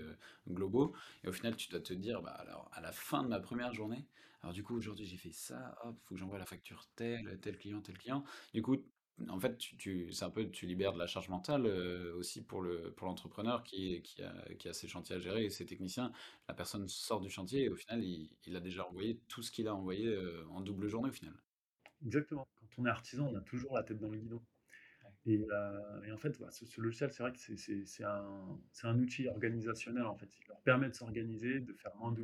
globaux» 0.49 0.95
et 1.25 1.28
au 1.28 1.33
final 1.33 1.57
tu 1.57 1.69
dois 1.71 1.81
te 1.81 1.92
dire: 1.95 2.23
«Bah 2.23 2.31
alors 2.33 2.69
à 2.73 2.81
la 2.81 2.92
fin 2.92 3.23
de 3.23 3.28
ma 3.28 3.40
première 3.40 3.73
journée, 3.73 4.09
alors 4.42 4.52
du 4.54 4.62
coup 4.62 4.76
aujourd'hui 4.76 5.07
j'ai 5.07 5.16
fait 5.16 5.33
ça, 5.33 5.76
hop, 5.85 5.97
faut 6.04 6.14
que 6.14 6.21
j'envoie 6.21 6.38
la 6.38 6.47
facture 6.47 6.85
tel, 6.97 7.38
tel 7.40 7.59
client, 7.59 7.81
tel 7.83 7.97
client». 7.99 8.25
Du 8.54 8.62
coup, 8.62 8.76
en 9.29 9.38
fait, 9.41 9.57
tu 9.59 9.76
tu 9.76 10.12
c'est 10.12 10.25
un 10.25 10.31
peu 10.31 10.50
tu 10.50 10.67
libères 10.67 10.93
de 10.93 10.99
la 10.99 11.07
charge 11.07 11.29
mentale, 11.29 11.67
heu, 11.67 12.14
aussi 12.17 12.45
pour 12.45 12.62
le 12.62 12.93
pour 12.95 13.07
l'entrepreneur 13.07 13.62
qui 13.64 14.00
qui 14.02 14.23
a 14.23 14.55
qui 14.59 14.69
a 14.69 14.73
ses 14.73 14.88
chantiers 14.88 15.17
à 15.17 15.19
gérer 15.19 15.45
et 15.45 15.50
ses 15.50 15.67
techniciens. 15.67 16.12
La 16.49 16.55
personne 16.55 16.88
sort 16.88 17.21
du 17.21 17.31
chantier 17.31 17.64
et 17.64 17.69
au 17.69 17.76
final, 17.76 18.02
il 18.05 18.37
il 18.47 18.57
a 18.57 18.61
déjà 18.61 18.87
envoyé 18.88 19.21
tout 19.29 19.43
ce 19.43 19.50
qu'il 19.50 19.69
a 19.69 19.75
envoyé, 19.75 20.07
heu, 20.07 20.47
en 20.50 20.61
double 20.61 20.88
journée, 20.88 21.09
au 21.11 21.12
final. 21.12 21.35
Exactement. 22.05 22.47
Quand 22.61 22.83
on 22.83 22.87
est 22.87 22.91
artisan, 22.91 23.29
on 23.29 23.35
a 23.37 23.41
toujours 23.41 23.75
la 23.76 23.83
tête 23.85 23.99
dans 23.99 24.11
le 24.11 24.19
guidon 24.19 24.45
et 25.26 25.38
heu 25.38 25.47
et 26.07 26.12
en 26.12 26.19
fait, 26.19 26.38
bah, 26.41 26.50
ce 26.50 26.67
ce 26.67 26.81
logiciel, 26.81 27.12
c'est 27.12 27.23
vrai 27.25 27.33
que 27.33 27.38
c'est 27.38 28.05
un 28.05 28.99
outil 29.00 29.29
organisationnel, 29.29 30.05
en 30.07 30.17
fait. 30.17 30.31
Il 30.38 30.49
leur 30.49 30.61
permet 30.62 30.88
de 30.91 30.95
s'organiser, 30.95 31.61
de 31.61 31.75
faire 31.75 31.97
moins 31.97 32.14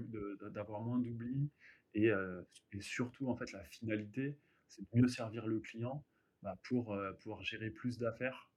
d'avoir 0.52 0.82
moins 0.82 0.98
d'oublis 1.00 1.50
et 1.94 2.10
et 2.72 2.82
surtout, 2.82 3.28
en 3.28 3.36
fait, 3.36 3.52
la 3.52 3.64
finalité, 3.64 4.38
c'est 4.68 4.82
de 4.82 5.00
mieux 5.00 5.08
servir 5.08 5.46
le 5.46 5.60
client, 5.60 6.06
bah, 6.42 6.56
pour, 6.64 6.94
heu, 6.94 7.16
pouvoir 7.16 7.42
gérer 7.42 7.70
plus 7.70 7.98
d'affaires 7.98 8.50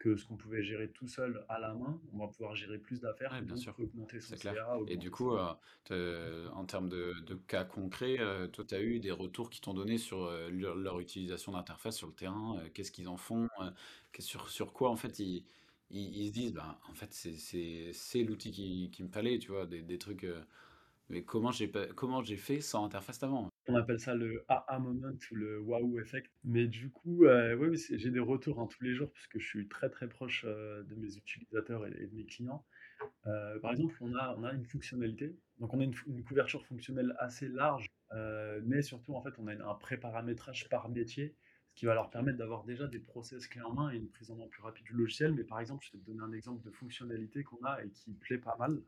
que 0.00 0.16
ce 0.16 0.26
qu'on 0.26 0.36
pouvait 0.36 0.62
gérer 0.62 0.92
tout 0.92 1.08
seul 1.08 1.44
à 1.48 1.58
la 1.58 1.74
main. 1.74 2.02
On 2.12 2.18
va 2.18 2.28
pouvoir 2.28 2.54
gérer 2.56 2.78
plus 2.78 3.00
d'affaires, 3.00 3.32
Ouais, 3.32 3.42
bien 3.42 3.56
sûr, 3.56 3.76
augmenter 3.78 4.20
son 4.20 4.36
clair 4.38 4.56
CA, 4.56 4.78
et 4.86 4.96
du 4.96 5.10
coup, 5.10 5.36
te 5.84 6.48
en 6.50 6.64
termes 6.64 6.88
de 6.88 7.14
de 7.26 7.34
cas 7.34 7.64
concrets, 7.64 8.18
heu, 8.20 8.48
toi, 8.50 8.64
tu 8.64 8.74
as 8.76 8.80
eu 8.80 9.00
des 9.00 9.10
retours 9.10 9.50
qui 9.50 9.60
t'ont 9.60 9.74
donné 9.74 9.98
sur, 9.98 10.30
leur 10.30 10.76
leur 10.76 11.00
utilisation 11.00 11.50
d'interface 11.52 11.96
sur 11.96 12.06
le 12.06 12.14
terrain? 12.14 12.62
Qu'est-ce 12.72 12.92
qu'ils 12.92 13.08
en 13.08 13.16
font? 13.16 13.48
Sur 14.20 14.48
sur 14.48 14.72
quoi, 14.72 14.90
en 14.90 14.96
fait, 14.96 15.18
ils 15.18 15.44
ils 15.90 16.16
ils 16.16 16.28
se 16.28 16.32
disent: 16.32 16.52
«Ben, 16.52 16.78
en 16.88 16.94
fait, 16.94 17.12
c'est 17.12 18.22
l'outil 18.22 18.52
qui 18.92 19.02
me 19.02 19.08
fallait», 19.08 19.38
tu 19.40 19.48
vois? 19.50 19.66
Des 19.66 19.82
des 19.82 19.98
trucs, 19.98 20.24
mais 21.08 21.24
comment 21.24 21.52
j'ai 21.52 21.68
pas 21.68 21.88
comment 21.88 22.22
j'ai 22.22 22.36
fait 22.38 22.60
sans 22.60 22.84
interface 22.84 23.22
avant? 23.24 23.50
On 23.68 23.74
appelle 23.74 23.98
ça 23.98 24.14
le 24.14 24.44
aha 24.48 24.78
moment 24.78 25.08
ou 25.30 25.34
le 25.34 25.60
waouh 25.60 25.98
effect. 26.00 26.30
Mais 26.44 26.66
du 26.68 26.90
coup, 26.90 27.24
c'est 27.76 27.98
j'ai 27.98 28.10
des 28.10 28.20
retours, 28.20 28.60
hein, 28.60 28.68
tous 28.70 28.84
les 28.84 28.94
jours 28.94 29.10
puisque 29.12 29.38
je 29.38 29.46
suis 29.46 29.68
très, 29.68 29.90
très 29.90 30.08
proche, 30.08 30.44
heu, 30.44 30.84
de 30.88 30.94
mes 30.94 31.16
utilisateurs 31.16 31.86
et 31.86 31.90
de 32.06 32.14
mes 32.14 32.24
clients. 32.26 32.64
Heu, 33.26 33.60
par 33.62 33.72
exemple, 33.72 33.96
on 34.00 34.14
a 34.16 34.34
on 34.38 34.44
a 34.44 34.52
une 34.52 34.66
fonctionnalité, 34.66 35.36
donc 35.60 35.74
on 35.74 35.80
a 35.80 35.84
une 35.84 36.24
couverture 36.24 36.64
fonctionnelle 36.66 37.14
assez 37.18 37.48
large, 37.48 37.86
mais 38.64 38.82
surtout, 38.82 39.14
en 39.14 39.22
fait, 39.22 39.34
on 39.38 39.46
a 39.48 39.54
un 39.54 39.74
pré-paramétrage 39.74 40.68
par 40.68 40.88
métier, 40.88 41.36
qui 41.76 41.86
va 41.86 41.94
leur 41.94 42.10
permettre 42.10 42.38
d'avoir 42.38 42.64
déjà 42.64 42.88
des 42.88 43.00
process 43.00 43.46
clés 43.48 43.62
en 43.62 43.74
main 43.74 43.92
et 43.92 43.98
une 43.98 44.10
prise 44.10 44.30
en 44.32 44.36
main 44.36 44.48
plus 44.48 44.62
rapide 44.62 44.86
du 44.86 44.94
logiciel. 44.94 45.34
Mais 45.34 45.44
par 45.44 45.60
exemple, 45.60 45.86
je 45.86 45.92
vais 45.96 46.02
te 46.02 46.06
donner 46.06 46.22
un 46.22 46.32
exemple 46.32 46.64
de 46.64 46.70
fonctionnalité 46.72 47.44
qu'on 47.44 47.62
a 47.64 47.84
et 47.84 47.90
qui 47.90 48.14
plaît 48.14 48.38
pas 48.38 48.56
mal. 48.58 48.82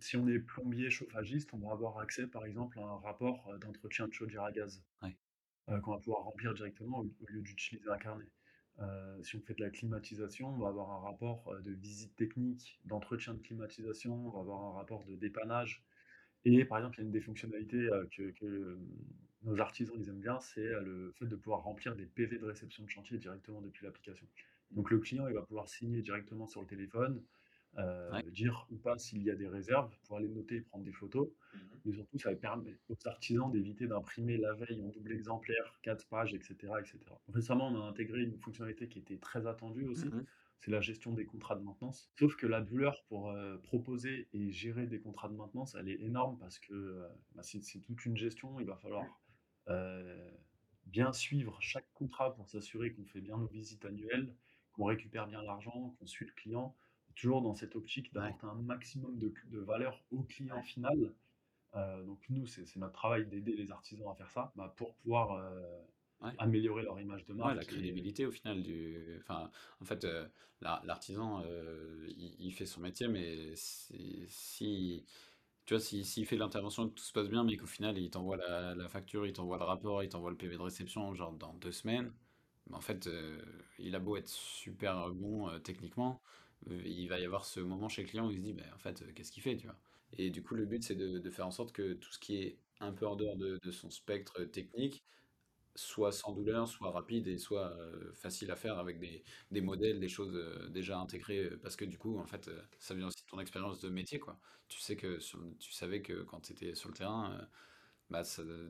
Si 0.00 0.16
on 0.18 0.28
est 0.28 0.40
plombier 0.40 0.90
chauffagiste, 0.90 1.54
on 1.54 1.58
va 1.58 1.72
avoir 1.72 1.98
accès, 2.00 2.26
par 2.28 2.44
exemple, 2.46 2.80
à 2.80 2.82
un 2.84 2.98
rapport, 2.98 3.50
heu, 3.52 3.58
d'entretien 3.58 4.08
de 4.08 4.12
chaudière 4.12 4.44
à 4.44 4.52
gaz, 4.52 4.84
Ouais, 5.02 5.16
heu, 5.70 5.80
qu'on 5.80 5.92
va 5.92 5.98
pouvoir 5.98 6.24
remplir 6.24 6.54
directement 6.54 7.00
au 7.00 7.04
au 7.20 7.26
lieu 7.28 7.42
d'utiliser 7.42 7.88
un 7.90 7.98
carnet. 7.98 8.30
Heu, 8.80 9.22
si 9.22 9.36
on 9.36 9.42
fait 9.42 9.54
de 9.54 9.62
la 9.64 9.70
climatisation, 9.70 10.48
on 10.54 10.58
va 10.58 10.68
avoir 10.68 10.90
un 10.92 11.00
rapport, 11.00 11.54
de 11.62 11.72
visite 11.72 12.16
technique, 12.16 12.80
d'entretien 12.84 13.34
de 13.34 13.40
climatisation, 13.42 14.14
on 14.28 14.30
va 14.30 14.40
avoir 14.40 14.62
un 14.64 14.78
rapport 14.78 15.04
de 15.04 15.16
dépannage 15.16 15.84
et 16.44 16.64
par 16.66 16.78
exemple, 16.78 16.98
il 16.98 17.02
y 17.02 17.04
a 17.04 17.06
une 17.06 17.12
des 17.12 17.20
fonctionnalités, 17.20 17.88
que 18.16 18.78
nos 19.44 19.60
artisans, 19.60 19.94
ils 19.98 20.08
aiment 20.08 20.20
bien, 20.20 20.38
c'est, 20.40 20.60
heu, 20.64 20.82
le 20.82 21.12
fait 21.12 21.26
de 21.26 21.36
pouvoir 21.36 21.62
remplir 21.62 21.94
des 21.96 22.06
PV 22.06 22.38
de 22.38 22.46
réception 22.46 22.84
de 22.84 22.90
chantier 22.90 23.18
directement 23.18 23.60
depuis 23.60 23.84
l'application. 23.84 24.26
Donc 24.70 24.90
le 24.90 24.98
client, 24.98 25.26
il 25.28 25.34
va 25.34 25.42
pouvoir 25.42 25.68
signer 25.68 26.02
directement 26.02 26.46
sur 26.46 26.60
le 26.60 26.66
téléphone, 26.66 27.22
euh, 27.78 28.20
dire 28.30 28.66
ou 28.70 28.76
pas 28.76 28.98
s'il 28.98 29.22
y 29.22 29.30
a 29.30 29.34
des 29.34 29.48
réserves 29.48 29.94
pour 30.04 30.18
aller 30.18 30.28
noter 30.28 30.56
et 30.56 30.60
prendre 30.60 30.84
des 30.84 30.92
photos. 30.92 31.28
Mmh 31.28 31.58
Mais 31.84 31.92
surtout, 31.92 32.18
ça 32.18 32.34
permet 32.34 32.78
aux 32.88 32.96
artisans 33.06 33.50
d'éviter 33.50 33.86
d'imprimer 33.86 34.36
la 34.36 34.52
veille 34.54 34.82
en 34.82 34.88
double 34.88 35.12
exemplaire, 35.12 35.78
4 35.82 36.06
pages, 36.06 36.34
etc., 36.34 36.54
etc. 36.78 36.98
Récemment, 37.28 37.68
on 37.68 37.80
a 37.80 37.88
intégré 37.88 38.22
une 38.22 38.38
fonctionnalité 38.38 38.88
qui 38.88 38.98
était 38.98 39.18
très 39.18 39.46
attendue 39.46 39.86
aussi. 39.86 40.06
Mmh 40.06 40.24
C'est 40.60 40.70
la 40.70 40.80
gestion 40.80 41.12
des 41.12 41.24
contrats 41.26 41.56
de 41.56 41.62
maintenance. 41.62 42.10
Sauf 42.18 42.36
que 42.36 42.46
la 42.46 42.60
douleur 42.60 43.02
pour 43.08 43.30
euh, 43.30 43.56
proposer 43.58 44.28
et 44.32 44.52
gérer 44.52 44.86
des 44.86 45.00
contrats 45.00 45.28
de 45.28 45.34
maintenance, 45.34 45.74
elle 45.74 45.88
est 45.88 46.00
énorme 46.00 46.38
parce 46.38 46.58
que 46.58 46.74
euh, 46.74 47.08
bah, 47.34 47.42
c'est 47.42 47.80
toute 47.80 48.04
une 48.04 48.16
gestion. 48.16 48.60
Il 48.60 48.66
va 48.66 48.76
falloir 48.76 49.06
euh, 49.68 50.30
bien 50.86 51.12
suivre 51.12 51.56
chaque 51.60 51.90
contrat 51.94 52.34
pour 52.34 52.48
s'assurer 52.48 52.92
qu'on 52.92 53.04
fait 53.06 53.20
bien 53.20 53.36
nos 53.38 53.46
visites 53.46 53.84
annuelles, 53.84 54.34
qu'on 54.72 54.84
récupère 54.84 55.26
bien 55.26 55.42
l'argent, 55.42 55.94
qu'on 55.98 56.06
suit 56.06 56.26
le 56.26 56.32
client, 56.32 56.74
toujours 57.14 57.42
dans 57.42 57.54
cette 57.54 57.76
optique 57.76 58.12
d'apporter 58.12 58.46
un 58.46 58.54
maximum 58.54 59.18
de, 59.18 59.32
de 59.50 59.58
valeur 59.58 60.02
au 60.10 60.22
client 60.22 60.62
final. 60.62 61.12
Euh, 61.74 62.02
donc 62.04 62.20
nous, 62.28 62.46
c'est 62.46 62.76
notre 62.76 62.92
travail 62.92 63.26
d'aider 63.26 63.56
les 63.56 63.70
artisans 63.70 64.08
à 64.10 64.14
faire 64.14 64.30
ça, 64.30 64.52
bah, 64.56 64.74
pour 64.76 64.94
pouvoir 64.96 65.32
euh, 65.32 65.60
Ouais. 66.22 66.30
améliorer 66.38 66.84
leur 66.84 67.00
image 67.00 67.24
de 67.26 67.32
Ouais, 67.32 67.38
la 67.40 67.54
marque. 67.54 67.64
Et, 67.64 67.66
crédibilité 67.66 68.26
au 68.26 68.30
final 68.30 68.62
du. 68.62 69.18
Enfin, 69.22 69.50
en 69.80 69.84
fait, 69.84 70.04
euh, 70.04 70.28
la- 70.60 70.80
l'artisan, 70.84 71.42
il, 72.06 72.36
il 72.38 72.52
fait 72.52 72.66
son 72.66 72.80
métier, 72.80 73.08
mais 73.08 73.56
si- 73.56 75.04
tu 75.64 75.74
vois, 75.74 75.80
si- 75.80 76.04
s'il 76.04 76.26
fait 76.26 76.36
l'intervention, 76.36 76.88
que 76.88 76.94
tout 76.94 77.04
se 77.04 77.12
passe 77.12 77.28
bien, 77.28 77.44
mais 77.44 77.56
qu'au 77.56 77.66
final, 77.66 77.98
il 77.98 78.10
t'envoie 78.10 78.36
la, 78.36 78.74
la 78.74 78.88
facture, 78.88 79.26
il 79.26 79.32
t'envoie 79.32 79.58
le 79.58 79.64
rapport, 79.64 80.02
il 80.02 80.08
t'envoie 80.08 80.30
le 80.30 80.36
PV 80.36 80.56
de 80.56 80.62
réception, 80.62 81.14
genre 81.14 81.32
dans 81.32 81.54
deux 81.54 81.72
semaines, 81.72 82.12
mais 82.68 82.76
en 82.76 82.80
fait, 82.80 83.06
euh, 83.06 83.42
il 83.78 83.94
a 83.94 83.98
beau 84.00 84.16
être 84.16 84.28
super 84.28 85.10
bon 85.10 85.48
euh, 85.48 85.58
techniquement, 85.58 86.20
euh, 86.70 86.82
il 86.84 87.08
va 87.08 87.18
y 87.20 87.24
avoir 87.24 87.44
ce 87.44 87.60
moment 87.60 87.88
chez 87.88 88.02
le 88.02 88.08
client 88.08 88.26
où 88.28 88.30
il 88.30 88.38
se 88.38 88.42
dit, 88.42 88.52
bah, 88.52 88.62
en 88.74 88.78
fait, 88.78 89.12
qu'est-ce 89.14 89.32
qu'il 89.32 89.42
fait, 89.42 89.56
tu 89.56 89.66
vois? 89.66 89.78
Et 90.12 90.30
du 90.30 90.42
coup, 90.42 90.54
le 90.54 90.66
but, 90.66 90.82
c'est 90.84 90.94
de, 90.96 91.18
de 91.18 91.30
faire 91.30 91.46
en 91.46 91.50
sorte 91.50 91.72
que 91.72 91.94
tout 91.94 92.12
ce 92.12 92.18
qui 92.18 92.36
est 92.36 92.58
un 92.80 92.92
peu 92.92 93.06
en 93.06 93.16
dehors 93.16 93.36
de, 93.36 93.58
de 93.62 93.70
son 93.70 93.90
spectre 93.90 94.44
technique, 94.44 95.04
soit 95.74 96.12
sans 96.12 96.32
douleur, 96.32 96.68
soit 96.68 96.90
rapide 96.90 97.28
et 97.28 97.38
soit 97.38 97.76
facile 98.14 98.50
à 98.50 98.56
faire 98.56 98.78
avec 98.78 98.98
des, 98.98 99.22
des 99.50 99.60
modèles, 99.60 100.00
des 100.00 100.08
choses 100.08 100.34
déjà 100.70 100.98
intégrées, 100.98 101.50
parce 101.62 101.76
que 101.76 101.84
du 101.84 101.98
coup, 101.98 102.18
en 102.18 102.26
fait, 102.26 102.50
ça 102.78 102.94
vient 102.94 103.06
aussi 103.08 103.22
de 103.22 103.30
ton 103.30 103.40
expérience 103.40 103.80
de 103.80 103.88
métier, 103.88 104.18
quoi. 104.18 104.38
Tu 104.68 104.80
sais 104.80 104.96
que 104.96 105.18
tu 105.58 105.72
savais 105.72 106.02
que 106.02 106.22
quand 106.22 106.40
tu 106.40 106.52
étais 106.52 106.74
sur 106.74 106.88
le 106.88 106.94
terrain, 106.94 107.48
bah, 108.12 108.22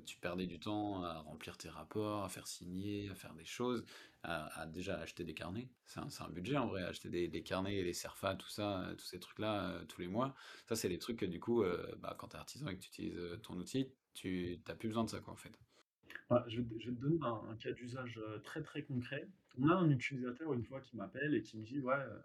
tu 0.07 0.19
perdais 0.19 0.47
du 0.47 0.61
temps 0.61 1.03
à 1.03 1.19
remplir 1.19 1.57
tes 1.59 1.69
rapports, 1.69 2.25
à 2.25 2.29
faire 2.29 2.47
signer, 2.47 3.09
à 3.11 3.15
faire 3.15 3.35
des 3.35 3.45
choses, 3.45 3.85
à, 4.23 4.67
déjà 4.67 4.99
acheter 5.01 5.25
des 5.25 5.35
carnets. 5.35 5.69
C'est 5.85 6.01
un, 6.01 6.29
budget 6.31 6.57
en 6.57 6.69
vrai, 6.69 6.85
acheter 6.85 7.09
des, 7.11 7.43
carnets, 7.43 7.83
des 7.83 7.93
CERFA, 7.93 8.37
tout 8.37 8.49
ça, 8.49 8.95
tous 8.97 9.05
ces 9.05 9.19
trucs-là, 9.19 9.81
tous 9.89 10.01
les 10.01 10.07
mois. 10.07 10.35
Ça, 10.69 10.77
c'est 10.77 10.89
les 10.89 10.99
trucs 10.99 11.19
que 11.19 11.27
du 11.27 11.41
coup, 11.41 11.65
bah, 11.99 12.15
quand 12.19 12.29
tu 12.29 12.37
es 12.37 12.39
artisan 12.39 12.69
et 12.69 12.77
que 12.77 12.83
tu 12.83 12.89
utilises 12.89 13.41
ton 13.43 13.55
outil, 13.57 13.89
tu 14.15 14.61
n'as 14.69 14.75
plus 14.77 14.89
besoin 14.89 15.05
de 15.05 15.11
ça, 15.11 15.21
quoi, 15.21 15.33
en 15.33 15.37
fait. 15.37 15.59
Bah, 16.33 16.45
je, 16.49 16.61
vais 16.61 16.65
te 16.65 16.79
je 16.81 16.91
vais 16.91 16.97
te 16.97 17.01
donner 17.01 17.19
un, 17.23 17.51
un 17.51 17.57
cas 17.57 17.73
d'usage 17.73 18.19
euh, 18.19 18.39
très 18.39 18.63
très 18.63 18.83
concret. 18.83 19.29
On 19.59 19.69
a 19.69 19.75
un 19.75 19.91
utilisateur 19.91 20.53
une 20.55 20.65
fois 20.65 20.81
qui 20.81 20.97
m'appelle 20.97 21.35
et 21.35 21.43
qui 21.43 21.59
me 21.59 21.65
dit, 21.65 21.81
ouais, 21.81 21.95
euh, 21.95 22.19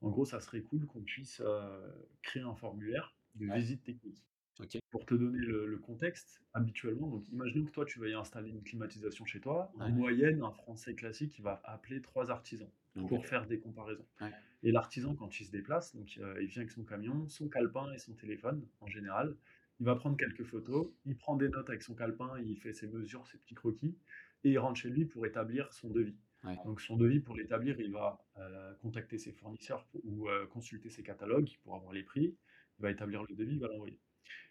en 0.00 0.10
gros, 0.10 0.24
ça 0.24 0.40
serait 0.40 0.62
cool 0.62 0.86
qu'on 0.86 1.02
puisse 1.02 1.40
euh, 1.44 1.90
créer 2.22 2.42
un 2.42 2.54
formulaire 2.54 3.14
de 3.36 3.46
Ouais, 3.48 3.54
visite 3.56 3.82
technique. 3.84 4.24
ok, 4.60 4.78
Pour 4.90 5.06
te 5.06 5.14
donner 5.14 5.38
le, 5.38 5.66
le 5.66 5.78
contexte, 5.78 6.42
habituellement, 6.54 7.08
donc 7.08 7.28
imaginons 7.28 7.66
que 7.66 7.72
toi 7.72 7.84
tu 7.84 7.98
veuilles 8.00 8.14
installer 8.14 8.50
une 8.50 8.62
climatisation 8.62 9.24
chez 9.26 9.40
toi, 9.40 9.72
en 9.78 9.88
ouais, 9.88 9.90
moyenne, 9.90 10.42
un 10.42 10.52
Français 10.52 10.94
classique, 10.94 11.38
il 11.38 11.42
va 11.44 11.60
appeler 11.64 12.00
trois 12.02 12.30
artisans 12.30 12.70
ok, 12.96 13.02
pour 13.06 13.26
faire 13.26 13.46
des 13.46 13.58
comparaisons. 13.58 14.06
ouais, 14.20 14.32
Et 14.62 14.72
l'artisan, 14.72 15.14
quand 15.14 15.38
il 15.40 15.44
se 15.46 15.50
déplace, 15.50 15.94
donc 15.94 16.18
euh, 16.18 16.40
il 16.42 16.48
vient 16.48 16.62
avec 16.62 16.72
son 16.72 16.84
camion, 16.84 17.28
son 17.28 17.48
calepin 17.48 17.92
et 17.92 17.98
son 17.98 18.14
téléphone 18.14 18.66
en 18.80 18.86
général, 18.88 19.36
il 19.80 19.86
va 19.86 19.94
prendre 19.96 20.16
quelques 20.16 20.44
photos, 20.44 20.88
il 21.04 21.16
prend 21.16 21.36
des 21.36 21.48
notes 21.48 21.68
avec 21.68 21.82
son 21.82 21.94
calepin, 21.94 22.38
il 22.40 22.56
fait 22.58 22.72
ses 22.72 22.86
mesures, 22.88 23.26
ses 23.26 23.38
petits 23.38 23.54
croquis, 23.54 23.96
et 24.44 24.50
il 24.50 24.58
rentre 24.58 24.78
chez 24.80 24.90
lui 24.90 25.04
pour 25.04 25.26
établir 25.26 25.72
son 25.72 25.90
devis. 25.90 26.16
ouais, 26.44 26.56
Donc 26.64 26.80
son 26.80 26.96
devis, 26.96 27.20
pour 27.20 27.36
l'établir, 27.36 27.78
il 27.80 27.92
va 27.92 28.18
euh, 28.38 28.74
contacter 28.76 29.18
ses 29.18 29.32
fournisseurs 29.32 29.86
pour- 29.86 30.00
ou 30.04 30.28
euh, 30.28 30.46
consulter 30.46 30.90
ses 30.90 31.02
catalogues 31.02 31.50
pour 31.62 31.74
avoir 31.74 31.92
les 31.92 32.02
prix, 32.02 32.36
il 32.78 32.82
va 32.82 32.90
établir 32.90 33.22
le 33.28 33.34
devis, 33.34 33.54
il 33.54 33.60
va 33.60 33.68
l'envoyer. 33.68 34.00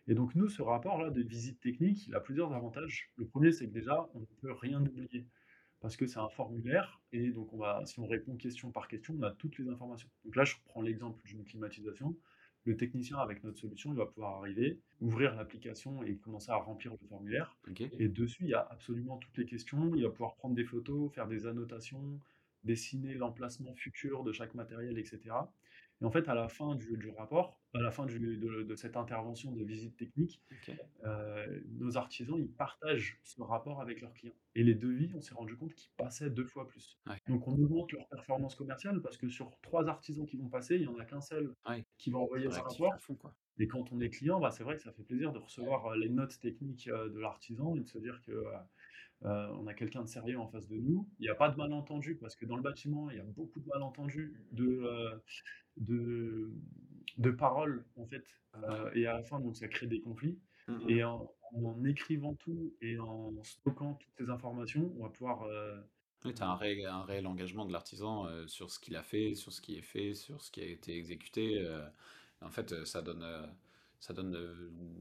Et 0.08 0.14
donc 0.14 0.36
nous, 0.36 0.48
ce 0.50 0.62
rapport-là 0.62 1.10
de 1.10 1.22
visite 1.22 1.60
technique, 1.62 2.08
il 2.08 2.16
a 2.16 2.20
plusieurs 2.20 2.54
avantages. 2.54 3.12
Le 3.18 3.26
premier, 3.28 3.52
c'est 3.52 3.68
que 3.68 3.74
déjà, 3.74 4.10
on 4.14 4.22
ne 4.22 4.26
peut 4.42 4.52
rien 4.54 4.82
oublier 4.82 5.28
parce 5.80 5.98
que 5.98 6.08
c'est 6.08 6.20
un 6.20 6.30
formulaire 6.30 7.02
et 7.12 7.32
donc 7.32 7.54
on 7.54 7.58
va, 7.58 7.86
si 7.86 8.00
on 8.00 8.08
répond 8.08 8.36
question 8.38 8.72
par 8.72 8.88
question, 8.88 9.16
on 9.20 9.24
a 9.24 9.32
toutes 9.32 9.58
les 9.60 9.68
informations. 9.70 10.10
Donc 10.24 10.36
là, 10.36 10.44
je 10.46 10.56
prends 10.66 10.82
l'exemple 10.82 11.22
d'une 11.26 11.44
climatisation. 11.44 12.18
Le 12.66 12.76
technicien 12.76 13.18
avec 13.18 13.44
notre 13.44 13.60
solution, 13.60 13.92
il 13.94 13.98
va 13.98 14.08
pouvoir 14.08 14.38
arriver, 14.38 14.82
ouvrir 15.00 15.36
l'application 15.36 16.04
et 16.04 16.18
commencer 16.18 16.52
à 16.52 16.56
remplir 16.56 16.94
le 17.00 17.08
formulaire. 17.08 17.56
Et 18.00 18.08
dessus, 18.08 18.44
il 18.44 18.50
y 18.50 18.54
a 18.56 18.68
absolument 18.72 19.18
toutes 19.18 19.38
les 19.38 19.46
questions. 19.46 19.94
Il 19.96 20.04
va 20.04 20.10
pouvoir 20.10 20.36
prendre 20.36 20.56
des 20.56 20.66
photos, 20.66 21.12
faire 21.14 21.28
des 21.28 21.46
annotations, 21.46 22.20
dessiner 22.64 23.14
l'emplacement 23.14 23.74
futur 23.76 24.24
de 24.24 24.32
chaque 24.32 24.56
matériel, 24.56 24.98
etc. 24.98 25.20
Et 26.06 26.08
en 26.08 26.12
fait, 26.12 26.30
à 26.30 26.36
la 26.36 26.48
fin 26.48 26.76
du, 26.76 26.98
du 26.98 27.10
rapport, 27.10 27.60
à 27.74 27.80
la 27.82 27.90
fin 27.90 28.06
du- 28.06 28.38
de, 28.38 28.62
de 28.62 28.76
cette 28.76 28.96
intervention 28.96 29.52
de 29.52 29.64
visite 29.64 29.98
technique, 29.98 30.40
euh, 31.04 31.60
nos 31.80 31.98
artisans, 31.98 32.38
ils 32.38 32.52
partagent 32.52 33.18
ce 33.24 33.42
rapport 33.42 33.82
avec 33.82 34.02
leurs 34.02 34.14
clients. 34.14 34.36
Et 34.54 34.64
les 34.64 34.76
devis, 34.76 35.12
on 35.16 35.22
s'est 35.22 35.34
rendu 35.34 35.58
compte 35.58 35.74
qu'ils 35.74 35.90
passaient 35.98 36.30
deux 36.30 36.46
fois 36.46 36.68
plus. 36.68 37.00
ouais, 37.08 37.16
Donc 37.28 37.48
on 37.48 37.54
augmente 37.54 37.92
leur 37.92 38.08
performance 38.08 38.54
commerciale 38.54 39.02
parce 39.02 39.18
que 39.18 39.28
sur 39.30 39.50
trois 39.62 39.88
artisans 39.90 40.28
qui 40.28 40.38
vont 40.38 40.48
passer, 40.48 40.76
il 40.76 40.82
n'y 40.82 40.88
en 40.88 41.00
a 41.00 41.06
qu'un 41.06 41.22
seul 41.22 41.56
ouais, 41.68 41.84
qui 41.98 42.12
va 42.12 42.20
envoyer 42.20 42.52
ce 42.52 42.60
rapport. 42.60 43.02
fond, 43.02 43.16
quoi. 43.16 43.34
Et 43.58 43.68
quand 43.68 43.92
on 43.92 44.00
est 44.00 44.12
client, 44.12 44.40
bah, 44.40 44.52
c'est 44.52 44.64
vrai 44.64 44.76
que 44.76 44.82
ça 44.84 44.92
fait 44.92 45.04
plaisir 45.04 45.32
de 45.34 45.40
recevoir 45.40 45.88
euh, 45.88 45.96
les 45.98 46.10
notes 46.10 46.40
techniques 46.40 46.88
euh, 46.88 47.10
de 47.10 47.18
l'artisan 47.20 47.76
et 47.76 47.80
de 47.80 47.88
se 47.88 47.98
dire 47.98 48.22
que 48.28 48.32
euh, 49.26 49.48
on 49.60 49.68
a 49.68 49.74
quelqu'un 49.74 50.04
de 50.04 50.08
sérieux 50.08 50.40
en 50.40 50.48
face 50.48 50.68
de 50.68 50.78
nous. 50.78 51.10
Il 51.20 51.24
n'y 51.24 51.30
a 51.30 51.36
pas 51.36 51.50
de 51.50 51.58
malentendu 51.58 52.16
parce 52.16 52.36
que 52.36 52.46
dans 52.46 52.56
le 52.58 52.62
bâtiment, 52.62 53.10
il 53.10 53.18
y 53.18 53.20
a 53.20 53.24
beaucoup 53.24 53.60
de 53.60 53.68
malentendus, 53.68 54.34
de, 54.52 54.66
euh, 54.84 55.16
de, 55.78 56.52
de 57.18 57.32
paroles 57.32 57.86
en 57.98 58.06
fait. 58.06 58.26
Euh, 58.64 58.92
et 58.94 59.08
à 59.08 59.14
la 59.14 59.24
fin, 59.24 59.40
donc 59.40 59.58
ça 59.58 59.68
crée 59.68 59.88
des 59.88 60.02
conflits. 60.02 60.40
mhm, 60.68 60.90
Et 60.90 61.04
en, 61.04 61.32
en 61.54 61.84
écrivant 61.86 62.36
tout 62.36 62.74
et 62.82 63.00
en 63.00 63.34
stockant 63.44 63.96
toutes 63.96 64.14
ces 64.18 64.30
informations, 64.30 64.94
on 65.00 65.04
va 65.04 65.10
pouvoir 65.10 65.48
Oui, 66.26 66.34
tu 66.34 66.42
as 66.42 66.50
un 66.50 66.56
réel, 66.56 66.86
un 66.86 67.04
réel 67.04 67.28
engagement 67.28 67.66
de 67.66 67.72
l'artisan 67.72 68.28
sur 68.48 68.72
ce 68.72 68.80
qu'il 68.80 68.96
a 68.96 69.04
fait, 69.04 69.36
sur 69.36 69.54
ce 69.54 69.62
qui 69.62 69.78
est 69.78 69.82
fait, 69.82 70.14
sur 70.16 70.42
ce 70.42 70.52
qui 70.52 70.62
a 70.62 70.66
été 70.66 70.98
exécuté. 70.98 71.64
en 72.42 72.50
fait, 72.50 72.86
ça 72.86 73.02
donne, 73.02 73.24
ça 74.06 74.14
donne 74.14 74.38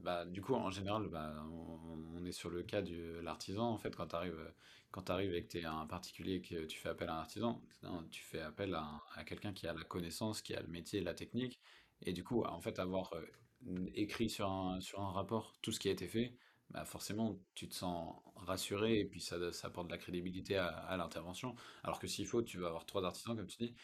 bah, 0.01 0.25
du 0.25 0.41
coup, 0.41 0.55
en 0.55 0.71
général, 0.71 1.07
bah, 1.09 1.31
on, 1.51 2.25
est 2.25 2.31
sur 2.31 2.49
le 2.49 2.63
cas 2.63 2.81
de 2.81 3.19
l'artisan. 3.19 3.69
En 3.69 3.77
fait, 3.77 3.95
quand 3.95 4.07
tu 4.07 4.15
arrives, 4.15 4.53
quand 4.89 5.03
tu 5.03 5.11
arrives 5.11 5.35
et 5.35 5.43
que 5.43 5.49
tu 5.51 5.59
es 5.59 5.65
un 5.65 5.85
particulier, 5.85 6.41
que 6.41 6.65
tu 6.65 6.79
fais 6.79 6.89
appel 6.89 7.07
à 7.09 7.13
un 7.13 7.19
artisan, 7.19 7.61
non, 7.83 8.03
tu 8.09 8.23
fais 8.23 8.41
appel 8.41 8.73
à, 8.73 9.03
à 9.13 9.23
quelqu'un 9.23 9.53
qui 9.53 9.67
a 9.67 9.73
la 9.73 9.83
connaissance, 9.83 10.41
qui 10.41 10.55
a 10.55 10.59
le 10.59 10.67
métier, 10.67 11.01
la 11.01 11.13
technique. 11.13 11.59
Et 12.01 12.13
du 12.13 12.23
coup, 12.23 12.43
en 12.45 12.59
fait, 12.61 12.79
avoir 12.79 13.13
euh, 13.13 13.85
écrit 13.93 14.27
sur 14.27 14.49
un, 14.49 14.81
sur 14.81 14.99
un 15.01 15.11
rapport 15.11 15.53
tout 15.61 15.71
ce 15.71 15.79
qui 15.79 15.89
a 15.89 15.91
été 15.91 16.07
fait, 16.07 16.35
bah 16.75 16.85
forcément, 16.85 17.39
tu 17.55 17.67
te 17.69 17.75
sens 17.75 18.15
rassuré 18.35 18.99
et 18.99 19.05
puis 19.05 19.21
ça, 19.21 19.51
ça 19.53 19.67
apporte 19.67 19.87
de 19.87 19.93
la 19.93 19.97
crédibilité 19.97 20.57
à, 20.57 20.67
à 20.67 20.97
l'intervention. 20.97 21.55
Alors 21.83 21.99
que 21.99 22.07
s'il 22.07 22.27
faut, 22.27 22.43
tu 22.43 22.59
vas 22.59 22.67
avoir 22.67 22.85
trois 22.85 23.05
artisans, 23.05 23.35
comme 23.35 23.47
tu 23.47 23.57
dis, 23.57 23.75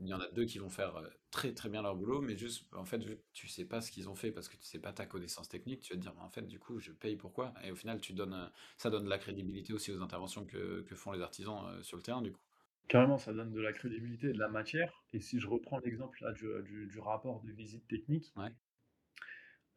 il 0.00 0.08
y 0.08 0.14
en 0.14 0.20
a 0.20 0.28
deux 0.30 0.44
qui 0.46 0.58
vont 0.58 0.70
faire 0.70 0.96
euh, 0.96 1.08
très 1.30 1.52
très 1.54 1.68
bien 1.68 1.82
leur 1.82 1.96
boulot, 1.96 2.20
mais 2.20 2.36
juste, 2.36 2.64
en 2.74 2.84
fait, 2.84 2.98
vu 2.98 3.16
que 3.16 3.22
tu 3.32 3.48
sais 3.48 3.64
pas 3.64 3.80
ce 3.80 3.90
qu'ils 3.90 4.08
ont 4.08 4.14
fait 4.16 4.32
parce 4.32 4.48
que 4.48 4.56
tu 4.56 4.64
sais 4.64 4.78
pas 4.80 4.92
ta 4.92 5.06
connaissance 5.06 5.48
technique, 5.48 5.80
tu 5.82 5.92
vas 5.92 5.98
te 5.98 6.02
dire, 6.02 6.14
en 6.18 6.30
fait, 6.30 6.42
du 6.46 6.58
coup, 6.58 6.78
je 6.80 6.92
paye 6.92 7.16
pourquoi? 7.16 7.54
Et 7.64 7.70
au 7.72 7.76
final, 7.76 8.00
tu 8.00 8.12
donnes, 8.14 8.34
euh, 8.34 8.48
ça 8.78 8.90
donne 8.90 9.04
de 9.04 9.10
la 9.10 9.18
crédibilité 9.18 9.72
aussi 9.72 9.92
aux 9.92 10.02
interventions 10.02 10.44
que, 10.46 10.82
que 10.82 10.94
font 10.96 11.12
les 11.12 11.22
artisans 11.22 11.66
euh, 11.68 11.82
sur 11.82 11.96
le 11.96 12.02
terrain, 12.02 12.22
du 12.22 12.32
coup. 12.32 12.40
carrément, 12.88 13.16
ça 13.16 13.32
donne 13.32 13.52
de 13.52 13.60
la 13.60 13.72
crédibilité 13.72 14.30
et 14.30 14.32
de 14.32 14.40
la 14.40 14.48
matière. 14.48 15.04
Et 15.12 15.20
si 15.20 15.38
je 15.38 15.46
reprends 15.46 15.78
l'exemple 15.78 16.18
du- 16.64 16.88
du 16.88 16.98
rapport 16.98 17.40
de 17.42 17.52
visite 17.52 17.86
technique, 17.86 18.34
Ouais, 18.36 18.52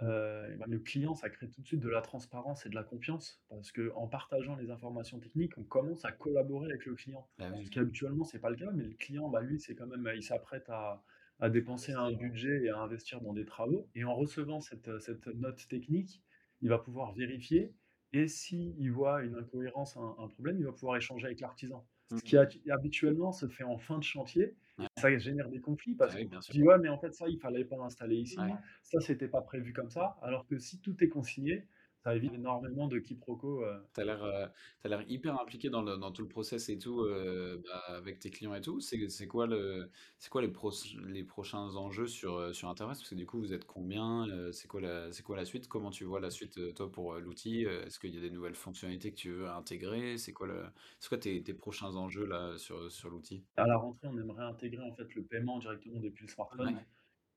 euh, 0.02 0.56
ben, 0.58 0.66
le 0.68 0.80
client, 0.80 1.14
ça 1.16 1.30
crée 1.30 1.50
tout 1.50 1.62
de 1.62 1.68
suite 1.68 1.82
de 1.82 1.90
la 1.90 2.02
transparence 2.02 2.66
et 2.66 2.70
de 2.70 2.76
la 2.76 2.84
confiance 2.84 3.42
parce 3.50 3.72
que 3.72 3.92
en 3.96 4.08
partageant 4.08 4.56
les 4.56 4.72
informations 4.72 5.20
techniques, 5.20 5.58
on 5.58 5.64
commence 5.64 6.06
à 6.06 6.12
collaborer 6.12 6.70
avec 6.70 6.86
le 6.86 6.96
client. 6.96 7.28
bah 7.38 7.50
oui, 7.54 7.66
Ce 7.66 7.70
qui 7.72 7.80
habituellement, 7.80 8.24
c'est 8.24 8.40
pas 8.40 8.50
le 8.50 8.56
cas, 8.56 8.72
mais 8.72 8.84
le 8.86 8.94
client, 8.96 9.30
bah, 9.30 9.42
lui, 9.42 9.60
c'est 9.60 9.76
quand 9.76 9.88
même, 9.88 10.10
il 10.16 10.24
s'apprête 10.24 10.70
à, 10.70 11.04
à 11.40 11.50
dépenser 11.50 11.92
un 11.94 12.12
budget 12.12 12.64
et 12.64 12.70
à 12.70 12.78
investir 12.80 13.22
dans 13.22 13.34
des 13.34 13.46
travaux. 13.46 13.90
Et 13.96 14.04
en 14.06 14.16
recevant 14.16 14.62
cette, 14.62 15.00
cette 15.00 15.28
note 15.28 15.68
technique, 15.68 16.24
il 16.62 16.70
va 16.70 16.80
pouvoir 16.80 17.14
vérifier. 17.14 17.74
Et 18.14 18.28
s'il 18.28 18.92
voit 18.92 19.24
une 19.24 19.36
incohérence, 19.36 19.98
un, 19.98 20.16
un 20.18 20.28
problème, 20.28 20.58
il 20.60 20.66
va 20.66 20.72
pouvoir 20.72 20.98
échanger 20.98 21.26
avec 21.28 21.42
l'artisan. 21.42 21.88
Ce 22.16 22.24
qui 22.24 22.38
a- 22.38 22.48
habituellement 22.72 23.32
se 23.32 23.48
fait 23.48 23.64
en 23.64 23.78
fin 23.78 23.98
de 24.00 24.04
chantier. 24.04 24.56
Ouais, 24.80 24.88
Ça 24.98 25.18
génère 25.18 25.50
des 25.50 25.60
conflits 25.60 25.96
parce 25.96 26.16
se 26.42 26.42
sûr. 26.42 26.54
dit, 26.54 26.64
ouais, 26.64 26.78
mais 26.80 26.90
en 26.90 26.98
fait, 26.98 27.14
ça, 27.14 27.28
il 27.28 27.40
fallait 27.40 27.66
pas 27.66 27.78
l'installer 27.78 28.18
ici. 28.18 28.38
Ça, 28.84 29.00
c'était 29.02 29.28
pas 29.28 29.42
prévu 29.42 29.74
comme 29.74 29.90
ça. 29.90 30.18
Alors 30.22 30.46
que 30.48 30.58
si 30.58 30.80
tout 30.80 31.04
est 31.04 31.10
consigné, 31.10 31.68
Ça 32.06 32.16
évite 32.16 32.34
énormément 32.34 32.88
de 32.88 33.00
quiproquos, 33.00 33.64
heu 33.66 33.86
Tu 33.96 34.02
as 34.02 34.06
l'air, 34.06 34.24
as 34.24 34.88
l'air 34.88 35.04
hyper 35.10 35.40
impliqué 35.42 35.70
dans 35.72 35.82
le 35.82 35.98
dans 35.98 36.12
tout 36.12 36.22
le 36.22 36.28
process 36.28 36.70
et 36.70 36.78
tout, 36.78 37.02
heu, 37.02 37.60
bah, 37.66 37.80
avec 37.88 38.20
tes 38.20 38.30
clients 38.30 38.54
et 38.54 38.62
tout. 38.62 38.80
C'est 38.80 39.10
c'est 39.10 39.28
quoi 39.28 39.48
le 39.48 39.90
c'est 40.20 40.30
quoi 40.30 40.42
les 40.44 40.48
pros 40.52 40.72
les 41.08 41.24
prochains 41.24 41.76
enjeux 41.76 42.06
sur, 42.08 42.38
heu, 42.38 42.54
sur? 42.54 42.70
Parce 42.76 43.10
que 43.10 43.16
du 43.16 43.26
coup, 43.26 43.40
vous 43.40 43.52
êtes 43.52 43.66
combien? 43.66 44.28
C'est 44.52 44.68
quoi 44.68 44.80
la 44.82 45.12
c'est 45.12 45.24
quoi 45.24 45.36
la 45.38 45.46
suite? 45.46 45.68
Comment 45.68 45.90
tu 45.90 46.04
vois 46.04 46.20
la 46.20 46.30
suite, 46.30 46.74
toi, 46.76 46.92
pour, 46.92 47.16
l'outil? 47.16 47.64
Est-ce 47.64 48.00
qu'il 48.00 48.14
y 48.14 48.18
a 48.18 48.22
des 48.22 48.30
nouvelles 48.30 48.56
fonctionnalités 48.56 49.10
que 49.12 49.18
tu 49.20 49.32
veux 49.32 49.50
intégrer? 49.50 50.18
C'est 50.20 50.34
quoi 50.34 50.46
le 50.48 50.66
c'est 51.00 51.10
quoi 51.10 51.18
tes 51.18 51.42
tes 51.44 51.54
prochains 51.56 51.96
enjeux 51.96 52.26
là 52.26 52.58
sur, 52.60 52.92
sur 52.92 53.10
l'outil? 53.10 53.48
À 53.58 53.68
la 53.68 53.78
rentrée, 53.78 54.08
on 54.08 54.18
aimerait 54.18 54.44
intégrer 54.44 54.82
en 54.84 54.92
fait 54.96 55.14
le 55.14 55.24
paiement 55.24 55.60
directement 55.60 56.00
depuis 56.00 56.26
le 56.26 56.32
smartphone. 56.32 56.74
Ouais. 56.74 56.86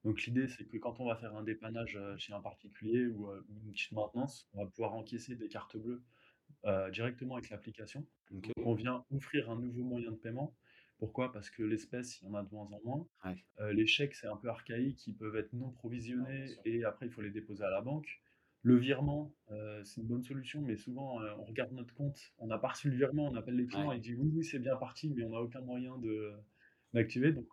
Donc 0.05 0.23
l'idée, 0.25 0.49
c'est 0.49 0.65
que 0.65 0.77
quand 0.79 1.01
on 1.01 1.07
va 1.07 1.17
faire 1.17 1.37
un 1.37 1.43
dépannage, 1.43 1.99
chez 2.19 2.33
un 2.33 2.41
particulier 2.41 3.07
ou, 3.07 3.31
une 3.33 3.73
petite 3.73 3.93
maintenance, 3.93 4.49
on 4.53 4.65
va 4.65 4.71
pouvoir 4.71 4.95
encaisser 4.95 5.37
des 5.37 5.49
cartes 5.49 5.77
bleues, 5.77 6.03
directement 6.91 7.37
avec 7.37 7.51
l'application. 7.51 8.07
Donc 8.31 8.51
on 8.65 8.75
vient 8.75 9.05
offrir 9.11 9.51
un 9.51 9.61
nouveau 9.61 9.85
moyen 9.85 10.11
de 10.11 10.17
paiement. 10.17 10.57
Pourquoi? 10.99 11.33
Parce 11.33 11.51
que 11.51 11.63
l'espèce, 11.63 12.21
il 12.21 12.27
y 12.27 12.29
en 12.29 12.35
a 12.35 12.43
de 12.43 12.49
moins 12.51 12.69
en 12.71 12.81
moins. 12.85 13.07
Ouais. 13.25 13.73
Les 13.73 13.87
chèques, 13.87 14.15
c'est 14.15 14.27
un 14.27 14.37
peu 14.37 14.49
archaïque, 14.49 15.07
ils 15.07 15.17
peuvent 15.17 15.37
être 15.37 15.53
non 15.53 15.71
provisionnés 15.71 16.57
et 16.65 16.85
après 16.85 17.07
il 17.07 17.13
faut 17.13 17.23
les 17.23 17.31
déposer 17.31 17.65
à 17.65 17.71
la 17.71 17.81
banque. 17.81 18.21
Le 18.65 18.77
virement, 18.77 19.35
c'est 19.85 20.01
une 20.01 20.07
bonne 20.07 20.23
solution, 20.23 20.63
mais 20.63 20.77
souvent, 20.77 21.21
on 21.21 21.45
regarde 21.45 21.73
notre 21.73 21.95
compte, 21.95 22.33
on 22.39 22.47
n'a 22.47 22.59
pas 22.59 22.69
reçu 22.69 22.91
le 22.91 22.97
virement, 22.97 23.27
on 23.27 23.35
appelle 23.35 23.57
les 23.57 23.67
clients, 23.67 23.89
Ouais. 23.89 23.97
ils 23.99 24.01
disent: 24.01 24.19
«Oui, 24.21 24.31
oui, 24.35 24.45
c'est 24.45 24.61
bien 24.61 24.77
parti», 24.77 25.13
mais 25.17 25.25
on 25.25 25.31
n'a 25.31 25.41
aucun 25.41 25.61
moyen 25.61 25.99
de 25.99 26.33
d'activer. 26.93 27.33
Donc 27.33 27.49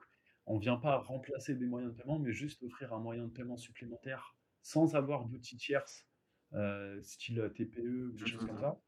on 0.49 0.57
vient 0.57 0.77
pas 0.77 0.97
remplacer 0.97 1.55
des 1.55 1.67
moyens 1.67 1.93
de 1.93 2.01
paiement, 2.01 2.19
mais 2.19 2.33
juste 2.33 2.63
offrir 2.63 2.91
un 2.93 2.99
moyen 2.99 3.25
de 3.25 3.31
paiement 3.31 3.55
supplémentaire 3.55 4.35
sans 4.63 4.95
avoir 4.95 5.25
d'outils 5.25 5.57
tierces, 5.57 6.05
heu, 6.53 6.99
style 7.03 7.51
TPE 7.55 8.07
ou 8.07 8.11
des 8.11 8.25
choses 8.25 8.45
comme 8.45 8.57
mmh. 8.57 8.61
ça. 8.61 8.81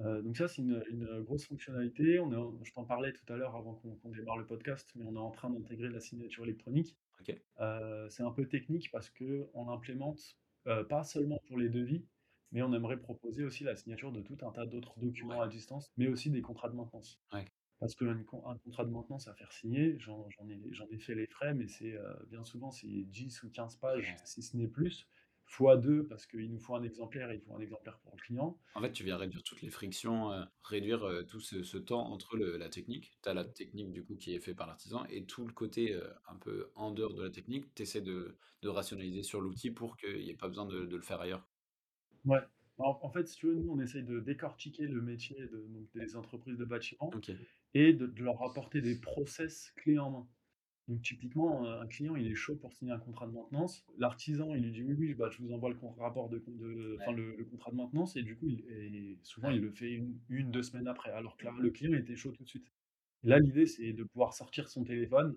Heu, 0.00 0.22
donc 0.22 0.36
ça, 0.36 0.48
c'est 0.48 0.62
une, 0.62 0.82
une, 0.88 1.20
grosse 1.20 1.46
fonctionnalité. 1.46 2.18
On 2.18 2.32
est 2.32 2.36
en 2.36 2.64
je 2.64 2.72
t'en 2.72 2.84
parlais 2.84 3.12
tout 3.12 3.32
à 3.32 3.36
l'heure 3.36 3.54
avant 3.54 3.74
qu'on 3.74 4.10
démarre 4.10 4.38
le 4.38 4.46
podcast, 4.46 4.90
mais 4.96 5.04
on 5.04 5.14
est 5.14 5.18
en 5.18 5.30
train 5.30 5.50
d'intégrer 5.50 5.90
la 5.90 6.00
signature 6.00 6.44
électronique. 6.44 6.96
Heu, 7.60 8.06
c'est 8.08 8.22
un 8.22 8.32
peu 8.32 8.48
technique 8.48 8.90
parce 8.90 9.10
qu'on 9.10 9.66
l'implémente, 9.66 10.38
pas 10.88 11.04
seulement 11.04 11.40
pour 11.46 11.58
les 11.58 11.68
devis, 11.68 12.06
mais 12.50 12.62
on 12.62 12.72
aimerait 12.72 12.98
proposer 12.98 13.44
aussi 13.44 13.62
la 13.62 13.76
signature 13.76 14.10
de 14.10 14.22
tout 14.22 14.38
un 14.42 14.50
tas 14.52 14.64
d'autres 14.64 14.98
documents 14.98 15.40
Ouais. 15.40 15.44
à 15.44 15.48
distance, 15.48 15.92
mais 15.98 16.08
aussi 16.08 16.30
des 16.30 16.40
contrats 16.40 16.70
de 16.70 16.76
maintenance. 16.76 17.20
Ouais. 17.32 17.44
Parce 17.80 17.94
qu'un 17.96 18.08
un 18.46 18.58
contrat 18.58 18.84
de 18.84 18.90
maintenance 18.90 19.28
à 19.28 19.34
faire 19.34 19.52
signer, 19.52 19.98
j'en 19.98 20.28
ai 20.48 20.98
fait 20.98 21.14
les 21.14 21.26
frais, 21.26 21.54
mais 21.54 21.66
c'est, 21.68 21.92
heu, 21.94 22.16
bien 22.28 22.44
souvent, 22.44 22.70
c'est 22.70 22.86
10 23.04 23.42
ou 23.42 23.50
15 23.50 23.76
pages, 23.76 24.20
si 24.24 24.42
ce 24.42 24.56
n'est 24.56 24.68
plus, 24.68 25.08
fois 25.44 25.76
2 25.76 26.06
parce 26.06 26.26
qu'il 26.26 26.50
nous 26.52 26.60
faut 26.60 26.74
un 26.76 26.82
exemplaire 26.82 27.30
et 27.30 27.36
il 27.36 27.40
faut 27.42 27.54
un 27.56 27.60
exemplaire 27.60 27.98
pour 28.00 28.16
le 28.16 28.20
client. 28.22 28.58
En 28.76 28.80
fait, 28.82 28.92
tu 28.92 29.04
viens 29.04 29.16
réduire 29.16 29.42
toutes 29.44 29.62
les 29.62 29.70
frictions, 29.70 30.32
heu, 30.32 30.44
réduire, 30.64 31.04
heu, 31.06 31.24
tout 31.26 31.38
ce 31.40 31.62
ce 31.62 31.76
temps 31.78 32.10
entre 32.10 32.36
le 32.36 32.56
la 32.56 32.68
technique. 32.68 33.18
Tu 33.22 33.28
as 33.28 33.34
la 33.34 33.44
technique 33.44 33.92
du 33.92 34.04
coup 34.04 34.16
qui 34.16 34.34
est 34.34 34.40
fait 34.40 34.54
par 34.54 34.66
l'artisan 34.66 35.04
et 35.06 35.26
tout 35.26 35.46
le 35.46 35.52
côté, 35.52 35.96
un 36.28 36.36
peu 36.36 36.70
en 36.74 36.90
dehors 36.92 37.14
de 37.14 37.22
la 37.22 37.30
technique, 37.30 37.72
tu 37.74 37.82
essaies 37.82 38.00
de 38.02 38.36
de 38.62 38.68
rationaliser 38.68 39.22
sur 39.22 39.40
l'outil 39.40 39.70
pour 39.70 39.96
qu'il 39.96 40.20
y 40.22 40.30
ait 40.30 40.34
pas 40.36 40.48
besoin 40.48 40.66
de 40.66 40.86
de 40.86 40.96
le 40.96 41.02
faire 41.02 41.20
ailleurs. 41.20 41.48
Ouais. 42.24 42.44
En 42.78 42.98
en 43.02 43.10
fait, 43.10 43.26
si 43.28 43.36
tu 43.36 43.46
veux, 43.46 43.54
nous, 43.54 43.70
on 43.70 43.80
essaye 43.80 44.02
de 44.04 44.18
décortiquer 44.20 44.86
le 44.88 45.00
métier 45.00 45.36
de 45.46 45.66
donc 45.68 45.88
des 45.94 46.16
entreprises 46.16 46.56
de 46.58 46.64
bâtiment 46.64 47.20
et 47.74 47.92
de 47.92 48.06
de 48.06 48.22
leur 48.24 48.42
apporter 48.42 48.82
des 48.82 48.96
process 49.00 49.72
clés 49.76 49.98
en 49.98 50.10
main. 50.10 50.28
Donc 50.88 51.02
typiquement, 51.02 51.66
heu, 51.66 51.80
un 51.80 51.86
client, 51.88 52.16
il 52.16 52.26
est 52.28 52.34
chaud 52.36 52.56
pour 52.56 52.72
signer 52.74 52.92
un 52.92 52.98
contrat 53.00 53.26
de 53.28 53.32
maintenance. 53.32 53.86
L'artisan, 53.98 54.54
il 54.54 54.64
lui 54.64 54.72
dit: 54.72 54.82
«Oui, 54.84 54.94
oui, 54.98 55.14
bah, 55.14 55.30
je 55.30 55.42
vous 55.42 55.52
envoie 55.52 55.70
le 55.70 55.78
rapport 55.98 56.28
de 56.30 56.38
de 56.46 56.98
Ouais. 56.98 57.14
le 57.14 57.36
le 57.36 57.44
contrat 57.46 57.70
de 57.72 57.76
maintenance» 57.76 58.16
et 58.16 58.22
du 58.24 58.36
coup, 58.38 58.48
il 58.48 58.60
et 58.70 59.18
souvent, 59.22 59.50
Ouais. 59.50 59.52
il 59.52 59.60
le 59.62 59.72
fait 59.72 59.92
une 59.92 60.20
1-2 60.30 60.62
semaines 60.64 60.88
après, 60.88 61.10
alors 61.12 61.36
que 61.38 61.46
là, 61.46 61.54
le 61.60 61.70
client 61.70 61.94
était 61.98 62.16
chaud 62.16 62.32
tout 62.32 62.44
de 62.44 62.48
suite. 62.50 62.68
Là, 63.24 63.38
l'idée, 63.40 63.66
c'est 63.66 63.92
de 63.94 64.04
pouvoir 64.04 64.34
sortir 64.34 64.68
son 64.70 64.84
téléphone, 64.84 65.36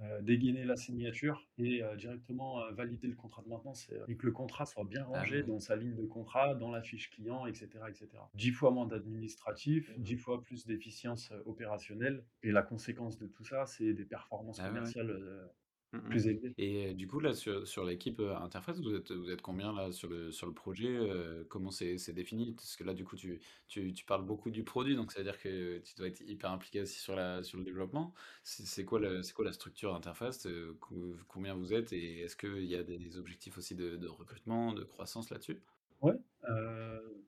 heu, 0.00 0.22
dégainer 0.22 0.64
la 0.64 0.76
signature 0.76 1.46
et 1.58 1.82
heu, 1.82 1.96
directement, 1.96 2.60
heu, 2.64 2.72
valider 2.74 3.08
le 3.08 3.14
contrat 3.16 3.42
de 3.42 3.48
maintenance 3.48 3.90
et 4.08 4.16
que 4.16 4.26
le 4.26 4.32
contrat 4.32 4.66
soit 4.66 4.84
bien 4.84 5.04
Ah 5.12 5.26
rangé 5.26 5.42
dans 5.42 5.58
sa 5.60 5.76
ligne 5.76 5.94
de 5.94 6.04
contrat, 6.06 6.54
dans 6.54 6.70
la 6.70 6.82
fiche 6.82 7.10
client 7.10 7.46
et 7.46 7.54
cetera 7.54 7.90
et 7.90 7.94
cetera. 7.94 8.30
10 8.34 8.50
fois 8.52 8.70
moins 8.70 8.86
d'administratif, 8.86 9.92
10 9.98 10.16
fois 10.16 10.42
plus 10.42 10.66
d'efficience, 10.66 11.32
opérationnelle. 11.46 12.24
Et 12.42 12.52
la 12.52 12.62
conséquence 12.62 13.18
de 13.18 13.26
tout 13.26 13.44
ça, 13.44 13.66
c'est 13.66 13.94
des 13.94 14.04
performances 14.04 14.58
Ah 14.58 14.60
commerciales, 14.60 15.50
Mmh 15.92 16.00
plus. 16.08 16.30
Et 16.58 16.94
du 16.94 17.06
coup, 17.06 17.20
là, 17.20 17.34
sur 17.34 17.66
sur 17.68 17.84
l'équipe, 17.84 18.18
heu, 18.20 18.34
interface, 18.34 18.80
vous 18.80 18.94
êtes 18.94 19.12
vous 19.12 19.30
êtes 19.30 19.42
combien 19.42 19.72
là 19.74 19.92
sur 19.92 20.08
le 20.08 20.32
sur 20.32 20.46
le 20.46 20.54
projet? 20.54 20.88
Heu, 20.88 21.46
comment 21.50 21.70
c'est 21.70 21.98
c'est 21.98 22.12
défini? 22.14 22.54
Parce 22.54 22.76
que 22.76 22.84
là, 22.84 22.94
du 22.94 23.04
coup, 23.04 23.14
tu 23.16 23.40
tu 23.68 23.92
tu 23.92 24.04
parles 24.04 24.24
beaucoup 24.24 24.50
du 24.50 24.64
produit, 24.64 24.96
donc 24.96 25.12
ça 25.12 25.18
veut 25.20 25.24
dire 25.24 25.38
que 25.38 25.78
tu 25.78 25.94
dois 25.96 26.08
être 26.08 26.20
hyper 26.22 26.50
impliqué 26.50 26.80
aussi 26.82 26.98
sur 26.98 27.14
la 27.14 27.42
sur 27.42 27.58
le 27.58 27.64
développement. 27.64 28.14
C'est 28.42 28.64
c'est 28.66 28.84
quoi 28.84 29.22
c'est 29.22 29.32
quoi 29.34 29.44
la 29.44 29.52
structure 29.52 29.94
interface? 29.94 30.46
Heu, 30.46 30.74
co 30.80 31.16
combien 31.28 31.54
vous 31.54 31.72
êtes 31.74 31.92
et 31.92 32.20
est-ce 32.20 32.36
qu'il 32.36 32.64
y 32.64 32.74
a 32.74 32.82
des 32.82 33.18
objectifs 33.18 33.58
aussi 33.58 33.74
de 33.74 33.96
de 33.96 34.08
recrutement, 34.08 34.72
de 34.72 34.82
croissance 34.84 35.30
là-dessus? 35.30 35.62
Ouais, 36.00 36.16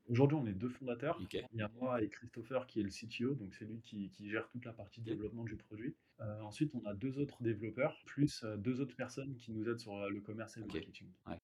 aujourd'hui, 0.09 0.39
on 0.41 0.47
est 0.47 0.55
2 0.55 0.69
fondateurs. 0.69 1.29
Il 1.53 1.59
y 1.59 1.63
a 1.63 1.69
moi 1.69 2.03
et 2.03 2.09
Christopher 2.11 2.67
qui 2.67 2.81
est 2.81 2.83
le 2.83 2.91
CTO, 2.91 3.35
donc 3.35 3.55
c'est 3.55 3.65
lui 3.65 3.81
qui 3.81 4.11
qui 4.11 4.29
gère 4.31 4.49
toute 4.49 4.65
la 4.67 4.73
partie 4.75 5.01
développement 5.03 5.45
du 5.45 5.57
produit. 5.57 5.97
Heu, 6.21 6.43
ensuite, 6.43 6.75
on 6.75 6.85
a 6.85 6.95
2 6.95 7.19
autres 7.19 7.43
développeurs, 7.43 8.03
plus, 8.07 8.43
heu, 8.45 8.59
2 8.59 8.81
autres 8.81 8.97
personnes 8.97 9.37
qui 9.37 9.53
nous 9.53 9.69
aident 9.69 9.79
sur, 9.81 9.95
heu, 9.97 10.11
le 10.11 10.21
commerce 10.21 10.57
et 10.57 10.61
le 10.61 10.67
OK. 10.67 10.69
marketing. 10.69 11.15
Ouais. 11.27 11.39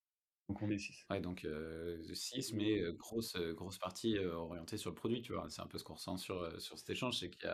Donc 0.48 0.62
on 0.62 0.70
est 0.70 0.78
6. 0.78 1.08
Ouais, 1.10 1.20
donc 1.20 1.44
heu, 1.44 2.02
6 2.14 2.54
mais 2.54 2.80
heu, 2.80 2.92
grosse, 2.92 3.36
grosse 3.36 3.76
partie, 3.78 4.18
orientée 4.18 4.78
sur 4.78 4.88
le 4.90 4.94
produit, 4.94 5.20
tu 5.20 5.34
vois? 5.34 5.50
C'est 5.50 5.60
un 5.60 5.66
peu 5.66 5.76
ce 5.76 5.84
qu'on 5.84 5.94
ressent 5.94 6.16
sur, 6.16 6.58
sur 6.60 6.78
cet 6.78 6.88
échange, 6.88 7.18
c'est 7.18 7.28
qu'il 7.30 7.46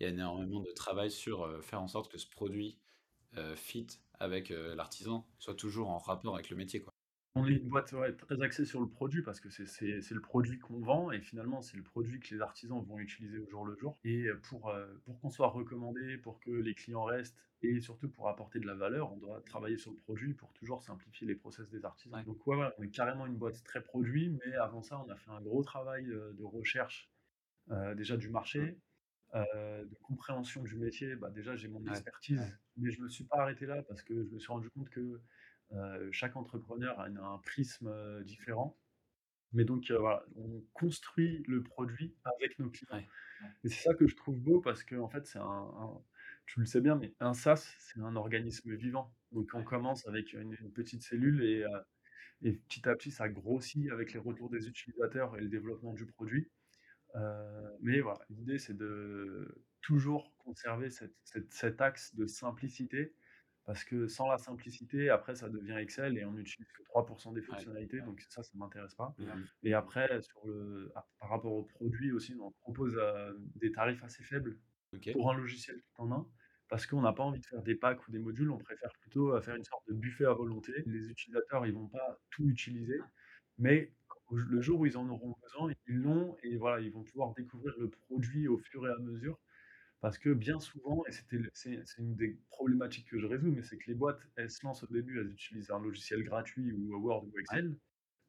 y 0.00 0.02
y 0.04 0.06
a 0.06 0.10
énormément 0.10 0.60
de 0.60 0.70
travail 0.72 1.10
sur, 1.10 1.64
faire 1.64 1.80
en 1.80 1.88
sorte 1.88 2.12
que 2.12 2.18
ce 2.18 2.28
produit, 2.28 2.78
fit 3.56 3.86
avec, 4.14 4.50
l'artisan, 4.50 5.28
soit 5.38 5.54
toujours 5.54 5.90
en 5.90 5.98
rapport 5.98 6.34
avec 6.34 6.50
le 6.50 6.56
métier, 6.56 6.80
quoi. 6.82 6.89
On 7.36 7.46
est 7.46 7.52
une 7.52 7.68
boîte, 7.68 7.92
ouais, 7.92 8.12
très 8.16 8.42
axée 8.42 8.64
sur 8.64 8.80
le 8.80 8.88
produit 8.88 9.22
parce 9.22 9.38
que 9.38 9.48
c'est 9.50 10.10
le 10.10 10.20
produit 10.20 10.58
qu'on 10.58 10.80
vend 10.80 11.12
et 11.12 11.20
finalement, 11.20 11.62
c'est 11.62 11.76
le 11.76 11.84
produit 11.84 12.18
que 12.18 12.34
les 12.34 12.40
artisans 12.40 12.82
vont 12.84 12.98
utiliser 12.98 13.38
au 13.38 13.48
jour 13.48 13.64
le 13.64 13.76
jour 13.76 14.00
et 14.02 14.26
pour, 14.42 14.72
qu'on 15.20 15.30
soit 15.30 15.46
recommandé, 15.48 16.18
pour 16.18 16.40
que 16.40 16.50
les 16.50 16.74
clients 16.74 17.04
restent 17.04 17.36
et 17.62 17.80
surtout 17.80 18.08
pour 18.10 18.28
apporter 18.28 18.58
de 18.58 18.66
la 18.66 18.74
valeur, 18.74 19.12
on 19.12 19.16
doit 19.16 19.42
travailler 19.42 19.76
sur 19.76 19.92
le 19.92 19.96
produit 19.98 20.34
pour 20.34 20.52
toujours 20.54 20.82
simplifier 20.82 21.24
les 21.24 21.36
process 21.36 21.70
des 21.70 21.84
artisans. 21.84 22.18
Ouais. 22.18 22.26
Donc 22.26 22.44
ouais, 22.48 22.56
ouais, 22.56 22.70
on 22.78 22.82
est 22.82 22.90
carrément 22.90 23.26
une 23.26 23.36
boîte 23.36 23.62
très 23.62 23.80
produit, 23.82 24.30
mais 24.44 24.54
avant 24.56 24.82
ça, 24.82 24.98
on 24.98 25.08
a 25.08 25.16
fait 25.16 25.30
un 25.30 25.40
gros 25.40 25.62
travail, 25.62 26.06
de 26.06 26.42
recherche, 26.42 27.12
déjà 27.96 28.16
du 28.16 28.30
Mmh. 28.56 28.70
marché, 28.70 28.80
heu, 29.34 29.86
de 29.86 29.96
compréhension 30.02 30.62
du 30.64 30.76
métier. 30.78 31.16
Bah, 31.16 31.30
déjà, 31.30 31.56
j'ai 31.56 31.68
mon 31.68 31.84
Ouais. 31.86 32.04
expertise, 32.38 32.58
mais 32.76 32.90
je 32.92 33.02
me 33.02 33.08
suis 33.08 33.24
pas 33.24 33.38
arrêté 33.42 33.66
là 33.66 33.82
parce 33.84 34.02
que 34.02 34.24
je 34.24 34.30
me 34.30 34.38
suis 34.40 34.52
rendu 34.52 34.70
compte 34.70 34.90
que, 34.90 35.20
chaque 36.12 36.36
entrepreneur 36.36 37.00
a 37.00 37.06
un 37.06 37.38
prisme, 37.38 37.88
heu, 37.88 38.24
différent. 38.24 38.78
Mais 39.52 39.64
donc, 39.64 39.90
voilà, 39.92 40.24
on 40.36 40.62
construit 40.74 41.44
le 41.48 41.62
produit 41.62 42.16
avec 42.24 42.58
nos 42.60 42.70
clients 42.70 42.90
Ouais. 42.92 43.08
et 43.64 43.68
c'est 43.70 43.82
ça 43.90 43.94
que 43.94 44.06
je 44.08 44.16
trouve 44.16 44.40
beau 44.40 44.60
parce 44.60 44.84
qu'en 44.84 45.08
fait, 45.08 45.26
c'est 45.26 45.38
un 45.40 45.44
un 45.44 46.02
tu 46.46 46.60
le 46.60 46.66
sais 46.66 46.80
bien, 46.82 46.96
mais 46.96 47.14
un 47.20 47.34
SaaS, 47.34 47.76
c'est 47.80 48.00
un 48.00 48.16
organisme 48.16 48.74
vivant. 48.76 49.14
Donc 49.32 49.50
on 49.54 49.64
commence 49.64 50.06
avec 50.08 50.32
une 50.34 50.54
une 50.60 50.72
petite 50.72 51.02
cellule 51.02 51.42
et 52.42 52.52
petit 52.68 52.88
à 52.88 52.94
petit, 52.96 53.10
ça 53.12 53.28
grossit 53.28 53.90
avec 53.90 54.12
les 54.14 54.20
retours 54.20 54.50
des 54.50 54.68
utilisateurs 54.68 55.36
et 55.38 55.42
le 55.42 55.48
développement 55.48 55.92
du 55.94 56.06
produit. 56.06 56.50
Mais 57.80 58.00
voilà, 58.00 58.20
l'idée, 58.30 58.58
c'est 58.58 58.76
de 58.76 59.64
toujours 59.82 60.34
conserver 60.38 60.90
cette 60.90 61.16
cette 61.24 61.52
cet 61.52 61.80
axe 61.80 62.14
de 62.14 62.26
simplicité 62.26 63.14
parce 63.66 63.84
que 63.84 64.06
sans 64.08 64.28
la 64.28 64.38
simplicité, 64.38 65.10
après, 65.10 65.34
ça 65.36 65.48
devient 65.50 65.76
Excel 65.78 66.18
et 66.18 66.24
on 66.24 66.32
n'utilise 66.32 66.72
que 66.72 66.82
3% 66.84 67.32
des 67.32 67.42
Ouais. 67.48 67.66
fonctionnalités, 67.68 68.00
donc 68.02 68.24
ça, 68.28 68.42
ça 68.42 68.52
m'intéresse 68.56 68.94
pas. 68.94 69.16
Mmh 69.18 69.26
mh. 69.34 69.50
Et 69.62 69.74
après, 69.74 70.20
sur 70.22 70.46
le 70.46 70.92
a 70.96 71.08
par 71.20 71.30
rapport 71.30 71.52
aux 71.52 71.64
produits 71.64 72.12
aussi, 72.12 72.34
on 72.40 72.52
propose, 72.62 72.96
heu, 72.96 73.36
des 73.56 73.72
tarifs 73.72 74.02
assez 74.04 74.24
faibles 74.24 74.58
pour 75.12 75.30
un 75.30 75.36
logiciel 75.36 75.82
tout 75.82 76.02
en 76.02 76.12
un, 76.12 76.28
parce 76.68 76.86
qu'on 76.86 77.02
n'a 77.02 77.12
pas 77.12 77.24
envie 77.24 77.40
de 77.40 77.46
faire 77.46 77.62
des 77.62 77.74
packs 77.76 78.06
ou 78.08 78.12
des 78.12 78.18
modules, 78.20 78.50
on 78.50 78.58
préfère 78.58 78.90
plutôt, 79.00 79.34
heu, 79.36 79.40
faire 79.40 79.56
une 79.56 79.64
sorte 79.64 79.84
de 79.88 79.94
buffet 79.94 80.24
à 80.26 80.32
volonté. 80.34 80.72
Les 80.86 81.10
utilisateurs, 81.10 81.66
ils 81.66 81.72
vont 81.74 81.88
pas 81.88 82.20
tout 82.30 82.48
utiliser, 82.48 83.08
mais 83.58 83.94
au 84.28 84.36
le 84.36 84.60
jour 84.62 84.80
où 84.80 84.86
ils 84.86 84.96
en 84.98 85.08
auront 85.08 85.34
besoin, 85.42 85.72
ils 85.88 85.94
l'ont 85.96 86.36
et 86.42 86.56
voilà, 86.56 86.80
ils 86.80 86.92
vont 86.92 87.02
pouvoir 87.04 87.34
découvrir 87.34 87.74
le 87.78 87.90
produit 87.90 88.48
au 88.48 88.58
fur 88.58 88.86
et 88.88 88.92
à 88.92 88.98
mesure. 88.98 89.40
Parce 90.02 90.18
que 90.18 90.30
bien 90.30 90.58
souvent 90.60 91.04
et 91.06 91.12
c'est 91.12 91.28
une 91.98 92.16
des 92.16 92.40
problématiques 92.48 93.06
que 93.08 93.18
je 93.18 93.26
résous, 93.26 93.52
mais 93.52 93.62
c'est 93.62 93.76
que 93.78 93.86
les 93.88 93.94
boîtes, 93.94 94.20
elles 94.36 94.50
se 94.50 94.64
lancent 94.64 94.82
au 94.84 94.86
début, 94.86 95.20
elles 95.20 95.30
utilisent 95.32 95.70
un 95.70 95.78
logiciel 95.80 96.22
gratuit 96.24 96.72
ou 96.72 96.96
Word 96.96 97.24
ou. 97.26 97.38
Excel. 97.38 97.76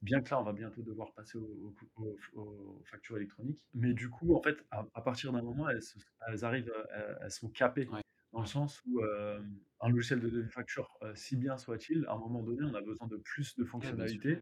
Bien 0.02 0.22
que 0.22 0.32
là, 0.32 0.40
on 0.42 0.44
va 0.44 0.54
bientôt 0.54 0.82
devoir 0.84 1.14
passer 1.14 1.38
au 1.38 1.76
au 1.98 2.04
aux 2.04 2.18
f 2.18 2.30
aux 2.34 2.84
factures 2.86 3.18
électroniques. 3.18 3.62
Mais 3.74 3.94
du 3.94 4.10
coup, 4.10 4.36
en 4.36 4.42
fait, 4.42 4.66
à 4.72 4.88
à 4.96 5.02
partir 5.02 5.32
d'un 5.34 5.42
moment, 5.44 5.70
elles 5.70 5.82
se 5.84 6.00
elles 6.28 6.44
arrivent, 6.46 6.74
elles 6.96 7.18
elles 7.24 7.32
sont 7.32 7.50
capées. 7.50 7.92
Ouais. 7.92 8.02
Dans 8.34 8.42
le 8.42 8.48
sens 8.48 8.82
où, 8.86 9.02
hem, 9.06 9.60
un 9.82 9.90
logiciel 9.90 10.22
de 10.22 10.48
facture, 10.48 10.90
heu, 11.04 11.14
si 11.16 11.38
bien 11.38 11.58
soit-il, 11.58 12.06
à 12.08 12.14
un 12.14 12.18
moment 12.20 12.44
donné, 12.44 12.64
on 12.64 12.74
a 12.76 12.82
besoin 12.82 13.08
de 13.08 13.18
plus 13.18 13.56
de 13.58 13.66
fonctionnalités 13.66 14.42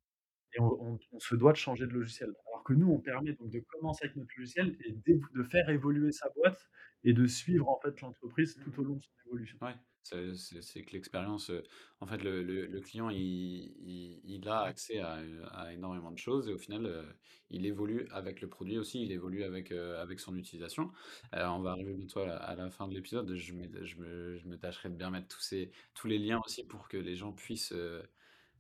et 0.53 0.61
on 0.61 0.71
on 0.95 0.99
on 1.11 1.19
se 1.19 1.35
doit 1.35 1.53
de 1.53 1.57
changer 1.57 1.87
de 1.87 1.93
logiciel. 1.93 2.33
Alors 2.69 2.79
que 2.79 2.85
nous, 2.85 2.91
on 2.93 2.99
permet 2.99 3.33
donc 3.33 3.49
de 3.49 3.59
commencer 3.59 4.05
avec 4.05 4.15
notre 4.15 4.31
logiciel 4.37 4.77
et 4.85 4.93
de 4.93 5.43
faire 5.43 5.69
évoluer 5.69 6.11
sa 6.11 6.29
boîte 6.29 6.69
et 7.03 7.13
de 7.13 7.25
suivre, 7.25 7.67
en 7.69 7.79
fait, 7.79 7.99
l'entreprise 8.01 8.55
tout 8.63 8.79
au 8.79 8.83
long 8.83 8.95
de 8.95 9.01
son 9.01 9.27
évolution. 9.27 9.57
Ouais, 9.61 9.75
c'est 10.03 10.83
que 10.85 10.91
l'expérience, 10.93 11.49
heu, 11.49 11.63
en 11.99 12.07
fait, 12.07 12.17
le 12.23 12.41
le 12.43 12.65
le 12.65 12.81
client, 12.81 13.09
il 13.09 13.19
il 13.19 14.21
il 14.23 14.47
a 14.47 14.61
accès 14.61 14.99
à, 14.99 15.73
énormément 15.73 16.11
de 16.11 16.17
choses 16.17 16.47
et 16.49 16.53
au 16.53 16.57
final, 16.57 16.85
heu, 16.85 17.05
il 17.49 17.65
évolue 17.65 18.07
avec 18.11 18.41
le 18.41 18.47
produit 18.49 18.77
aussi, 18.77 19.01
il 19.03 19.11
évolue 19.11 19.43
avec, 19.43 19.71
heu, 19.71 19.97
avec 19.97 20.19
son 20.19 20.35
utilisation. 20.37 20.91
Heu, 21.35 21.43
on 21.45 21.59
va 21.61 21.71
arriver 21.71 21.93
bientôt 21.93 22.21
à 22.21 22.25
la 22.27 22.37
à 22.37 22.55
la 22.55 22.69
fin 22.69 22.87
de 22.87 22.93
l'épisode, 22.95 23.35
je 23.35 23.53
me 23.53 23.85
je 23.85 23.97
me 23.97 24.37
je 24.37 24.47
me 24.47 24.57
tâcherai 24.57 24.89
de 24.89 24.95
bien 24.95 25.09
mettre 25.09 25.27
tous 25.27 25.41
ces 25.41 25.71
tous 25.93 26.07
les 26.07 26.17
liens 26.17 26.39
aussi 26.45 26.65
pour 26.65 26.87
que 26.87 26.97
les 26.97 27.15
gens 27.17 27.33
puissent, 27.33 27.73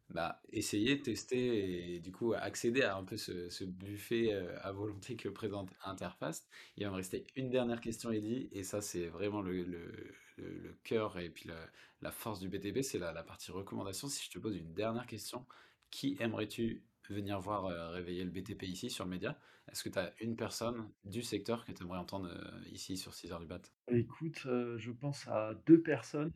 bah, 0.09 0.41
essayer, 0.51 1.01
tester 1.01 1.95
et 1.95 1.99
du 1.99 2.11
coup 2.11 2.33
accéder 2.33 2.81
à 2.83 2.95
un 2.97 3.03
peu 3.03 3.17
ce 3.17 3.49
ce 3.49 3.63
buffet, 3.63 4.33
heu, 4.33 4.55
à 4.65 4.71
volonté 4.71 5.15
que 5.15 5.29
présente 5.29 5.73
Interfast. 5.83 6.49
Il 6.77 6.83
va 6.85 6.89
me 6.91 6.95
rester 6.95 7.27
une 7.35 7.49
dernière 7.49 7.81
question, 7.81 8.11
Eddy, 8.11 8.49
et 8.51 8.63
ça, 8.63 8.81
c'est 8.81 9.07
vraiment 9.07 9.41
le 9.41 9.63
le 9.63 10.13
le 10.37 10.57
le 10.59 10.73
cœur 10.83 11.19
et 11.19 11.29
puis 11.29 11.47
la 11.49 11.69
la 12.01 12.11
force 12.11 12.39
du 12.39 12.49
BTP, 12.49 12.81
c'est 12.81 12.99
la 12.99 13.11
la 13.13 13.23
partie 13.23 13.51
recommandation. 13.51 14.07
Si 14.07 14.25
je 14.25 14.31
te 14.31 14.39
pose 14.39 14.55
une 14.57 14.73
dernière 14.73 15.05
question, 15.07 15.45
qui 15.91 16.17
aimerais-tu 16.19 16.85
venir 17.09 17.39
voir, 17.39 17.67
heu, 17.69 17.87
réveiller 17.89 18.23
le 18.23 18.31
BTP 18.31 18.63
ici 18.67 18.89
sur 18.89 19.05
le 19.05 19.11
média? 19.11 19.39
Est-ce 19.71 19.83
que 19.83 19.89
tu 19.89 19.99
as 19.99 20.13
une 20.21 20.35
personne 20.35 20.91
du 21.03 21.21
secteur 21.23 21.65
que 21.65 21.71
tu 21.71 21.83
aimerais 21.83 21.99
entendre, 21.99 22.27
heu, 22.29 22.67
ici 22.69 22.97
sur 22.97 23.13
6 23.13 23.31
heures 23.31 23.39
du 23.39 23.47
mat? 23.47 23.73
Écoute, 23.91 24.41
je 24.77 24.91
pense 24.91 25.27
à 25.27 25.53
2 25.65 25.81
personnes, 25.81 26.31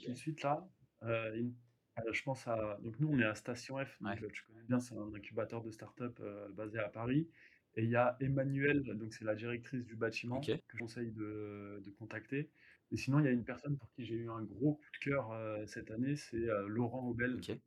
tout 0.00 0.10
de 0.10 0.14
suite 0.16 0.42
là. 0.42 0.68
Une 1.02 1.54
heu, 2.06 2.12
je 2.12 2.22
pense 2.22 2.46
à 2.46 2.78
donc 2.82 2.98
nous, 3.00 3.08
on 3.08 3.18
est 3.18 3.24
à 3.24 3.34
Station 3.34 3.76
F, 3.84 4.00
donc 4.02 4.10
Ouais. 4.10 4.22
heu, 4.22 4.28
tu 4.32 4.42
connais 4.44 4.62
bien, 4.62 4.80
c'est 4.80 4.94
un 4.96 5.12
incubateur 5.14 5.62
de 5.62 5.70
start-up, 5.70 6.18
heu, 6.20 6.48
basé 6.52 6.78
à 6.78 6.88
Paris 6.88 7.28
et 7.74 7.84
il 7.84 7.90
y 7.90 7.96
a 7.96 8.16
Emmanuelle, 8.20 8.82
donc 8.96 9.12
c'est 9.14 9.24
la 9.24 9.34
directrice 9.34 9.84
du 9.84 9.94
bâtiment 9.96 10.38
OK. 10.38 10.46
que 10.46 10.76
je 10.76 10.78
conseille 10.78 11.12
de 11.12 11.80
de 11.84 11.90
contacter 11.90 12.50
et 12.90 12.96
sinon, 12.96 13.18
il 13.20 13.26
y 13.26 13.28
a 13.28 13.32
une 13.32 13.44
personne 13.44 13.76
pour 13.76 13.90
qui 13.92 14.04
j'ai 14.04 14.14
eu 14.14 14.30
un 14.30 14.42
gros 14.42 14.74
coup 14.76 14.86
de 14.94 14.98
cœur, 15.10 15.68
cette 15.68 15.90
année, 15.90 16.16
c'est, 16.16 16.46
Laurent 16.66 17.06
Aubel. 17.06 17.34
OK. 17.36 17.60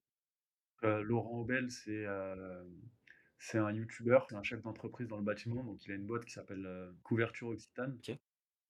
Heu, 0.83 1.03
Laurent 1.03 1.39
Aubel, 1.39 1.69
c'est, 1.69 2.05
un 2.05 3.71
youtubeur, 3.71 4.25
c'est 4.29 4.35
un 4.35 4.43
chef 4.43 4.61
d'entreprise 4.63 5.07
dans 5.07 5.17
le 5.17 5.23
bâtiment, 5.23 5.63
donc 5.63 5.85
il 5.85 5.91
a 5.91 5.95
une 5.95 6.05
boîte 6.07 6.25
qui 6.25 6.31
s'appelle, 6.33 6.67
Couverture 7.03 7.49
Occitane, 7.49 7.99
OK. 7.99 8.19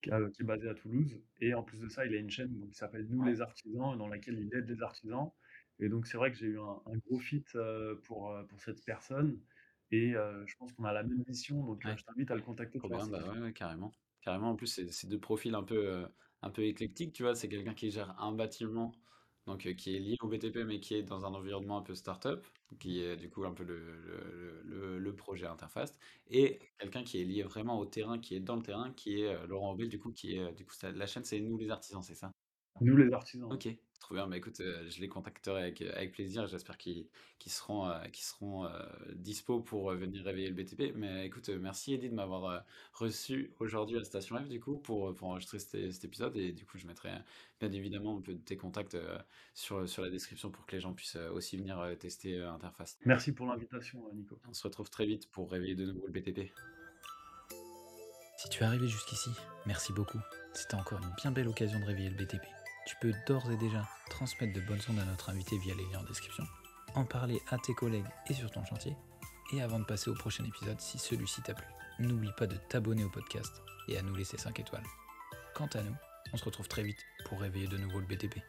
qui 0.02 0.10
est 0.10 0.44
basée 0.44 0.68
à 0.68 0.74
Toulouse 0.74 1.22
et 1.40 1.54
en 1.54 1.62
plus 1.62 1.78
de 1.80 1.88
ça, 1.88 2.04
il 2.04 2.14
a 2.14 2.18
une 2.18 2.30
chaîne 2.30 2.58
donc 2.58 2.70
qui 2.70 2.76
s'appelle 2.76 3.06
Nous 3.08 3.22
les 3.22 3.40
artisans, 3.40 3.96
dans 3.96 4.08
laquelle 4.08 4.38
il 4.38 4.54
aide 4.54 4.68
les 4.68 4.82
artisans 4.82 5.30
et 5.80 5.88
donc 5.88 6.06
c'est 6.06 6.16
vrai 6.18 6.30
que 6.32 6.38
j'ai 6.38 6.46
eu 6.48 6.60
un 6.60 6.82
un 6.86 6.96
gros 6.98 7.18
fit, 7.20 7.44
heu, 7.54 8.00
pour, 8.04 8.30
heu, 8.32 8.46
pour 8.46 8.60
cette 8.60 8.84
personne 8.84 9.42
et 9.90 10.12
heu, 10.14 10.44
je 10.46 10.56
pense 10.56 10.72
qu'on 10.72 10.84
a 10.84 10.92
la 10.92 11.02
même 11.04 11.24
mission 11.28 11.64
donc 11.64 11.84
Ouais. 11.84 11.96
je 11.96 12.04
t'invite 12.04 12.30
à 12.30 12.36
le 12.36 12.42
contacter, 12.42 12.80
tu 12.80 12.84
Trop 12.84 12.90
vas 12.90 12.96
voir, 12.96 13.00
bien, 13.00 13.06
c'est 13.06 13.10
bah, 13.10 13.24
quelqu'un 13.24 13.34
ouais, 13.34 13.40
ouais, 13.40 13.52
carrément. 13.52 13.92
Carrément, 14.22 14.50
en 14.50 14.56
plus, 14.56 14.66
c'est 14.68 14.90
c'est 14.92 15.08
2 15.08 15.20
profils 15.20 15.54
un 15.54 15.62
peu, 15.64 16.06
un 16.42 16.50
peu 16.50 16.64
éclectiques, 16.64 17.12
tu 17.14 17.22
vois? 17.22 17.34
C'est 17.34 17.48
quelqu'un 17.48 17.74
qui 17.74 17.90
gère 17.90 18.20
un 18.20 18.32
bâtiment, 18.32 18.92
donc 19.46 19.60
qui 19.76 19.96
est 19.96 19.98
lié 20.00 20.16
au 20.22 20.28
BTP, 20.28 20.64
mais 20.64 20.80
qui 20.80 20.94
est 20.94 21.02
dans 21.02 21.24
un 21.26 21.34
environnement 21.34 21.78
un 21.78 21.82
peu 21.82 21.94
start-up, 21.94 22.46
qui 22.80 23.00
est 23.02 23.16
du 23.16 23.30
coup 23.30 23.44
un 23.44 23.54
peu 23.54 23.64
le 23.64 23.96
le 24.00 24.62
le 24.64 24.98
le 24.98 25.16
projet 25.16 25.46
Interfast 25.46 26.00
et 26.28 26.60
quelqu'un 26.78 27.04
qui 27.04 27.20
est 27.20 27.24
lié 27.24 27.42
vraiment 27.42 27.78
au 27.78 27.86
terrain, 27.86 28.18
qui 28.18 28.34
est 28.36 28.40
dans 28.40 28.56
le 28.56 28.62
terrain, 28.62 28.92
qui 28.92 29.20
est, 29.22 29.46
Laurent 29.46 29.72
Aubel, 29.72 29.88
du 29.88 29.98
coup, 30.00 30.12
qui 30.12 30.36
est, 30.36 30.52
du 30.54 30.64
coup, 30.66 30.74
ça 30.74 30.92
la 30.92 31.06
chaîne, 31.06 31.24
c'est 31.24 31.40
Nous 31.40 31.58
les 31.58 31.70
artisans, 31.70 32.02
c'est 32.02 32.14
ça? 32.14 32.32
Nous 32.80 32.96
les 32.96 33.12
artisans. 33.12 33.52
OK, 33.52 33.68
trop 34.00 34.14
bien. 34.14 34.26
Bah, 34.26 34.36
écoute, 34.36 34.60
heu, 34.60 34.88
je 34.88 35.00
les 35.00 35.08
contacterai 35.08 35.62
avec, 35.62 35.82
avec 35.82 36.12
plaisir. 36.12 36.46
J'espère 36.46 36.78
qu'ils 36.78 37.06
qu'ils 37.38 37.52
seront, 37.52 37.88
heu, 37.88 38.08
qu'ils 38.12 38.24
seront, 38.24 38.64
heu, 38.64 38.70
dispo 39.14 39.60
pour, 39.60 39.92
venir 39.92 40.24
réveiller 40.24 40.48
le 40.48 40.54
BTP. 40.54 40.94
Mais 40.96 41.26
écoute, 41.26 41.48
merci 41.48 41.94
Eddy 41.94 42.08
de 42.08 42.14
m'avoir, 42.14 42.64
reçu 42.92 43.52
aujourd'hui 43.60 43.98
à 43.98 44.04
Station 44.04 44.36
F 44.36 44.48
du 44.48 44.60
coup 44.60 44.78
pour, 44.78 45.14
pour 45.14 45.28
enregistrer 45.28 45.58
cet 45.58 45.92
cet 45.92 46.04
épisode 46.04 46.36
et 46.36 46.52
du 46.52 46.64
coup 46.64 46.78
je 46.78 46.86
mettrai, 46.86 47.10
bien 47.60 47.72
évidemment 47.72 48.18
un 48.18 48.20
peu 48.20 48.34
de 48.34 48.38
tes 48.38 48.56
contacts, 48.56 48.96
sur, 49.54 49.88
sur 49.88 50.02
la 50.02 50.10
description 50.10 50.50
pour 50.50 50.66
que 50.66 50.72
les 50.72 50.80
gens 50.80 50.92
puissent, 50.92 51.16
aussi 51.16 51.56
venir, 51.56 51.84
tester, 51.98 52.38
heu, 52.38 52.48
Interface. 52.48 52.98
Merci 53.04 53.32
pour 53.32 53.46
l'invitation, 53.46 54.02
Nico. 54.14 54.38
On 54.48 54.52
se 54.52 54.62
retrouve 54.62 54.90
très 54.90 55.06
vite 55.06 55.30
pour 55.30 55.50
réveiller 55.50 55.74
de 55.74 55.86
nouveau 55.86 56.06
le 56.06 56.12
BTP. 56.12 56.52
Si 58.42 58.48
tu 58.48 58.62
es 58.62 58.66
arrivé 58.66 58.88
jusqu'ici, 58.88 59.30
merci 59.66 59.92
beaucoup. 59.92 60.18
C'était 60.52 60.74
encore 60.74 60.98
une 60.98 61.14
bien 61.16 61.30
belle 61.30 61.46
occasion 61.46 61.78
de 61.78 61.84
réveiller 61.84 62.10
le 62.10 62.16
BTP. 62.16 62.42
Tu 62.86 62.96
peux 63.00 63.12
d'ores 63.26 63.50
et 63.50 63.56
déjà 63.56 63.88
transmettre 64.10 64.52
de 64.52 64.60
bonnes 64.60 64.80
ondes 64.88 64.98
à 64.98 65.04
notre 65.04 65.30
invité 65.30 65.56
via 65.58 65.74
les 65.74 65.84
liens 65.84 66.00
en 66.00 66.04
description, 66.04 66.44
en 66.94 67.04
parler 67.04 67.40
à 67.48 67.58
tes 67.58 67.74
collègues 67.74 68.08
et 68.28 68.34
sur 68.34 68.50
ton 68.50 68.64
chantier, 68.64 68.96
et 69.52 69.62
avant 69.62 69.78
de 69.78 69.84
passer 69.84 70.10
au 70.10 70.14
prochain 70.14 70.44
épisode, 70.44 70.80
si 70.80 70.98
celui-ci 70.98 71.42
t'a 71.42 71.54
plu, 71.54 71.66
n'oublie 72.00 72.32
pas 72.36 72.46
de 72.46 72.56
t'abonner 72.56 73.04
au 73.04 73.10
podcast 73.10 73.62
et 73.88 73.98
à 73.98 74.02
nous 74.02 74.14
laisser 74.14 74.36
5 74.36 74.58
étoiles. 74.58 74.86
Quant 75.54 75.68
à 75.74 75.82
nous, 75.82 75.94
on 76.32 76.36
se 76.36 76.44
retrouve 76.44 76.68
très 76.68 76.82
vite 76.82 77.04
pour 77.26 77.40
réveiller 77.40 77.68
de 77.68 77.78
nouveau 77.78 78.00
le 78.00 78.06
BTP. 78.06 78.40